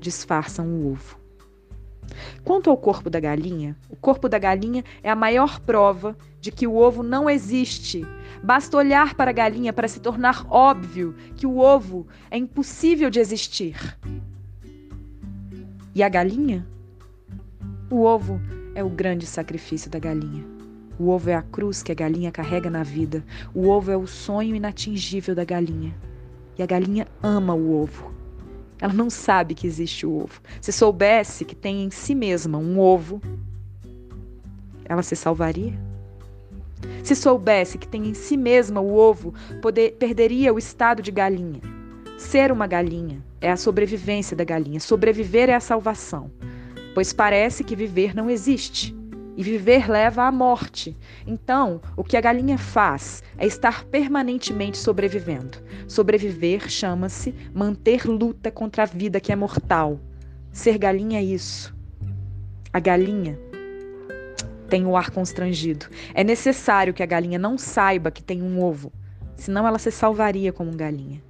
disfarçam 0.00 0.66
o 0.66 0.92
ovo. 0.92 1.18
Quanto 2.42 2.70
ao 2.70 2.76
corpo 2.78 3.10
da 3.10 3.20
galinha, 3.20 3.76
o 3.90 3.96
corpo 3.96 4.30
da 4.30 4.38
galinha 4.38 4.82
é 5.02 5.10
a 5.10 5.14
maior 5.14 5.60
prova 5.60 6.16
de 6.40 6.50
que 6.50 6.66
o 6.66 6.76
ovo 6.76 7.02
não 7.02 7.28
existe. 7.28 8.02
Basta 8.42 8.78
olhar 8.78 9.14
para 9.14 9.28
a 9.28 9.34
galinha 9.34 9.74
para 9.74 9.86
se 9.86 10.00
tornar 10.00 10.46
óbvio 10.48 11.14
que 11.36 11.46
o 11.46 11.58
ovo 11.58 12.06
é 12.30 12.38
impossível 12.38 13.10
de 13.10 13.20
existir. 13.20 13.76
E 15.94 16.02
a 16.02 16.08
galinha? 16.08 16.66
O 17.90 18.04
ovo 18.04 18.40
é 18.72 18.84
o 18.84 18.88
grande 18.88 19.26
sacrifício 19.26 19.90
da 19.90 19.98
galinha. 19.98 20.46
O 20.96 21.08
ovo 21.08 21.28
é 21.28 21.34
a 21.34 21.42
cruz 21.42 21.82
que 21.82 21.90
a 21.90 21.94
galinha 21.94 22.30
carrega 22.30 22.70
na 22.70 22.84
vida. 22.84 23.24
O 23.52 23.68
ovo 23.68 23.90
é 23.90 23.96
o 23.96 24.06
sonho 24.06 24.54
inatingível 24.54 25.34
da 25.34 25.44
galinha. 25.44 25.92
E 26.56 26.62
a 26.62 26.66
galinha 26.66 27.08
ama 27.20 27.52
o 27.52 27.82
ovo. 27.82 28.14
Ela 28.80 28.92
não 28.92 29.10
sabe 29.10 29.56
que 29.56 29.66
existe 29.66 30.06
o 30.06 30.22
ovo. 30.22 30.40
Se 30.60 30.70
soubesse 30.70 31.44
que 31.44 31.56
tem 31.56 31.82
em 31.82 31.90
si 31.90 32.14
mesma 32.14 32.58
um 32.58 32.78
ovo, 32.78 33.20
ela 34.84 35.02
se 35.02 35.16
salvaria? 35.16 35.74
Se 37.02 37.16
soubesse 37.16 37.76
que 37.76 37.88
tem 37.88 38.06
em 38.06 38.14
si 38.14 38.36
mesma 38.36 38.80
o 38.80 38.94
ovo, 38.94 39.34
poder, 39.60 39.96
perderia 39.96 40.54
o 40.54 40.58
estado 40.58 41.02
de 41.02 41.10
galinha. 41.10 41.60
Ser 42.16 42.52
uma 42.52 42.68
galinha 42.68 43.20
é 43.40 43.50
a 43.50 43.56
sobrevivência 43.56 44.36
da 44.36 44.44
galinha. 44.44 44.78
Sobreviver 44.78 45.48
é 45.48 45.54
a 45.54 45.60
salvação. 45.60 46.30
Pois 47.00 47.14
parece 47.14 47.64
que 47.64 47.74
viver 47.74 48.14
não 48.14 48.28
existe 48.28 48.94
e 49.34 49.42
viver 49.42 49.90
leva 49.90 50.24
à 50.24 50.30
morte. 50.30 50.94
Então, 51.26 51.80
o 51.96 52.04
que 52.04 52.14
a 52.14 52.20
galinha 52.20 52.58
faz 52.58 53.22
é 53.38 53.46
estar 53.46 53.84
permanentemente 53.84 54.76
sobrevivendo. 54.76 55.56
Sobreviver 55.88 56.68
chama-se 56.68 57.34
manter 57.54 58.04
luta 58.04 58.50
contra 58.50 58.82
a 58.82 58.84
vida 58.84 59.18
que 59.18 59.32
é 59.32 59.34
mortal. 59.34 59.98
Ser 60.52 60.76
galinha 60.76 61.20
é 61.20 61.24
isso. 61.24 61.74
A 62.70 62.78
galinha 62.78 63.38
tem 64.68 64.84
o 64.84 64.94
ar 64.94 65.10
constrangido. 65.10 65.86
É 66.12 66.22
necessário 66.22 66.92
que 66.92 67.02
a 67.02 67.06
galinha 67.06 67.38
não 67.38 67.56
saiba 67.56 68.10
que 68.10 68.22
tem 68.22 68.42
um 68.42 68.62
ovo, 68.62 68.92
senão 69.36 69.66
ela 69.66 69.78
se 69.78 69.90
salvaria 69.90 70.52
como 70.52 70.76
galinha. 70.76 71.22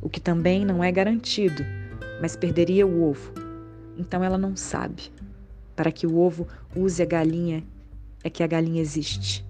O 0.00 0.08
que 0.08 0.18
também 0.18 0.64
não 0.64 0.82
é 0.82 0.90
garantido, 0.90 1.62
mas 2.22 2.36
perderia 2.36 2.86
o 2.86 3.06
ovo. 3.06 3.47
Então 3.98 4.22
ela 4.22 4.38
não 4.38 4.54
sabe 4.54 5.10
para 5.74 5.90
que 5.90 6.06
o 6.06 6.16
ovo 6.16 6.46
use 6.74 7.02
a 7.02 7.06
galinha 7.06 7.64
é 8.22 8.30
que 8.30 8.42
a 8.42 8.46
galinha 8.46 8.80
existe. 8.80 9.44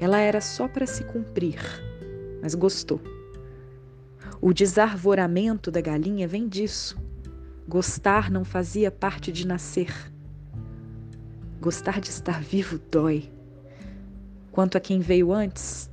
Ela 0.00 0.18
era 0.18 0.40
só 0.40 0.66
para 0.68 0.86
se 0.86 1.04
cumprir, 1.04 1.58
mas 2.40 2.54
gostou. 2.54 3.00
O 4.40 4.52
desarvoramento 4.52 5.70
da 5.70 5.80
galinha 5.80 6.26
vem 6.26 6.48
disso. 6.48 6.96
Gostar 7.68 8.30
não 8.30 8.44
fazia 8.44 8.90
parte 8.90 9.30
de 9.30 9.46
nascer. 9.46 9.92
Gostar 11.60 12.00
de 12.00 12.10
estar 12.10 12.42
vivo 12.42 12.80
dói. 12.90 13.30
Quanto 14.50 14.76
a 14.76 14.80
quem 14.80 14.98
veio 14.98 15.32
antes, 15.32 15.88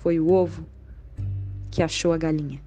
foi 0.00 0.18
o 0.18 0.30
ovo 0.30 0.66
que 1.70 1.82
achou 1.82 2.12
a 2.12 2.18
galinha. 2.18 2.65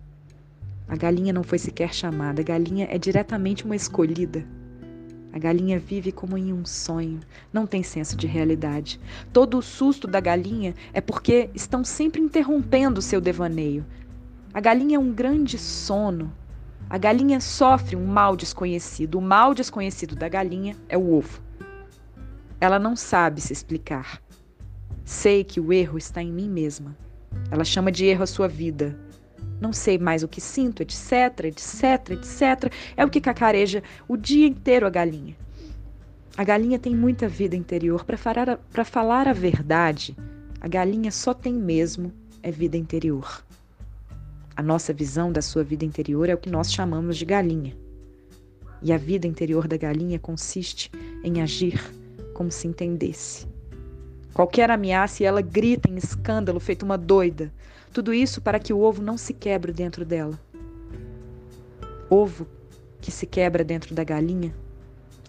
A 0.89 0.95
galinha 0.95 1.31
não 1.31 1.43
foi 1.43 1.59
sequer 1.59 1.93
chamada, 1.93 2.41
a 2.41 2.43
galinha 2.43 2.87
é 2.89 2.97
diretamente 2.97 3.63
uma 3.63 3.75
escolhida. 3.75 4.43
A 5.31 5.37
galinha 5.37 5.77
vive 5.77 6.11
como 6.11 6.35
em 6.35 6.51
um 6.51 6.65
sonho, 6.65 7.19
não 7.53 7.67
tem 7.67 7.83
senso 7.83 8.17
de 8.17 8.25
realidade. 8.25 8.99
Todo 9.31 9.59
o 9.59 9.61
susto 9.61 10.07
da 10.07 10.19
galinha 10.19 10.73
é 10.91 10.99
porque 10.99 11.51
estão 11.53 11.83
sempre 11.83 12.19
interrompendo 12.19 12.97
o 12.97 13.03
seu 13.03 13.21
devaneio. 13.21 13.85
A 14.51 14.59
galinha 14.59 14.95
é 14.95 14.99
um 14.99 15.13
grande 15.13 15.59
sono. 15.59 16.33
A 16.89 16.97
galinha 16.97 17.39
sofre 17.39 17.95
um 17.95 18.07
mal 18.07 18.35
desconhecido. 18.35 19.19
O 19.19 19.21
mal 19.21 19.53
desconhecido 19.53 20.15
da 20.15 20.27
galinha 20.27 20.75
é 20.89 20.97
o 20.97 21.13
ovo. 21.13 21.39
Ela 22.59 22.79
não 22.79 22.95
sabe 22.95 23.41
se 23.41 23.53
explicar. 23.53 24.19
Sei 25.05 25.43
que 25.43 25.59
o 25.59 25.71
erro 25.71 25.99
está 25.99 26.23
em 26.23 26.31
mim 26.31 26.49
mesma. 26.49 26.97
Ela 27.51 27.63
chama 27.63 27.91
de 27.91 28.05
erro 28.05 28.23
a 28.23 28.27
sua 28.27 28.47
vida 28.47 28.97
não 29.59 29.73
sei 29.73 29.97
mais 29.97 30.23
o 30.23 30.27
que 30.27 30.39
sinto, 30.39 30.81
etc, 30.81 31.45
etc, 31.45 32.11
etc. 32.11 32.73
É 32.95 33.03
o 33.03 33.09
que 33.09 33.19
cacareja 33.19 33.83
o 34.07 34.15
dia 34.15 34.47
inteiro 34.47 34.85
a 34.85 34.89
galinha. 34.89 35.35
A 36.37 36.43
galinha 36.43 36.79
tem 36.79 36.95
muita 36.95 37.27
vida 37.27 37.55
interior. 37.55 38.05
Para 38.05 38.17
falar, 38.17 38.49
a, 38.49 38.85
falar 38.85 39.27
a 39.27 39.33
verdade, 39.33 40.15
a 40.61 40.67
galinha 40.67 41.11
só 41.11 41.33
tem 41.33 41.53
mesmo 41.53 42.13
é 42.41 42.51
vida 42.51 42.77
interior. 42.77 43.43
A 44.55 44.61
nossa 44.61 44.93
visão 44.93 45.31
da 45.31 45.41
sua 45.41 45.63
vida 45.63 45.85
interior 45.85 46.29
é 46.29 46.33
o 46.33 46.37
que 46.37 46.49
nós 46.49 46.71
chamamos 46.71 47.17
de 47.17 47.25
galinha. 47.25 47.75
E 48.81 48.93
a 48.93 48.97
vida 48.97 49.27
interior 49.27 49.67
da 49.67 49.77
galinha 49.77 50.19
consiste 50.19 50.89
em 51.23 51.41
agir 51.41 51.81
como 52.33 52.51
se 52.51 52.67
entendesse. 52.67 53.45
Qualquer 54.33 54.71
ameaça 54.71 55.23
e 55.23 55.25
ela 55.25 55.41
grita 55.41 55.89
em 55.89 55.97
escândalo, 55.97 56.59
feito 56.59 56.83
uma 56.83 56.97
doida. 56.97 57.51
Tudo 57.91 58.13
isso 58.13 58.41
para 58.41 58.59
que 58.59 58.71
o 58.71 58.79
ovo 58.79 59.01
não 59.01 59.17
se 59.17 59.33
quebre 59.33 59.71
dentro 59.71 60.05
dela. 60.05 60.39
Ovo 62.09 62.47
que 63.01 63.11
se 63.11 63.25
quebra 63.25 63.63
dentro 63.63 63.95
da 63.95 64.03
galinha 64.03 64.53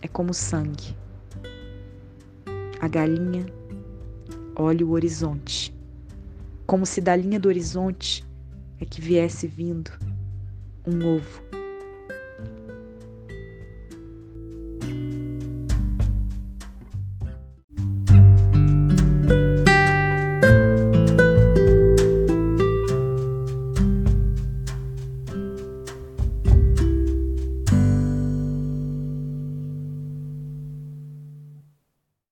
é 0.03 0.09
como 0.09 0.35
sangue. 0.35 0.97
A 2.81 2.89
galinha 2.89 3.47
olha 4.57 4.85
o 4.85 4.91
horizonte, 4.91 5.75
como 6.67 6.85
se 6.85 7.01
da 7.01 7.17
linha 7.17 7.41
do 7.41 7.49
horizonte 7.49 8.25
é 8.81 8.85
que 8.85 9.01
viesse 9.01 9.47
vindo 9.47 9.91
um 10.87 11.17
ovo. 11.17 11.51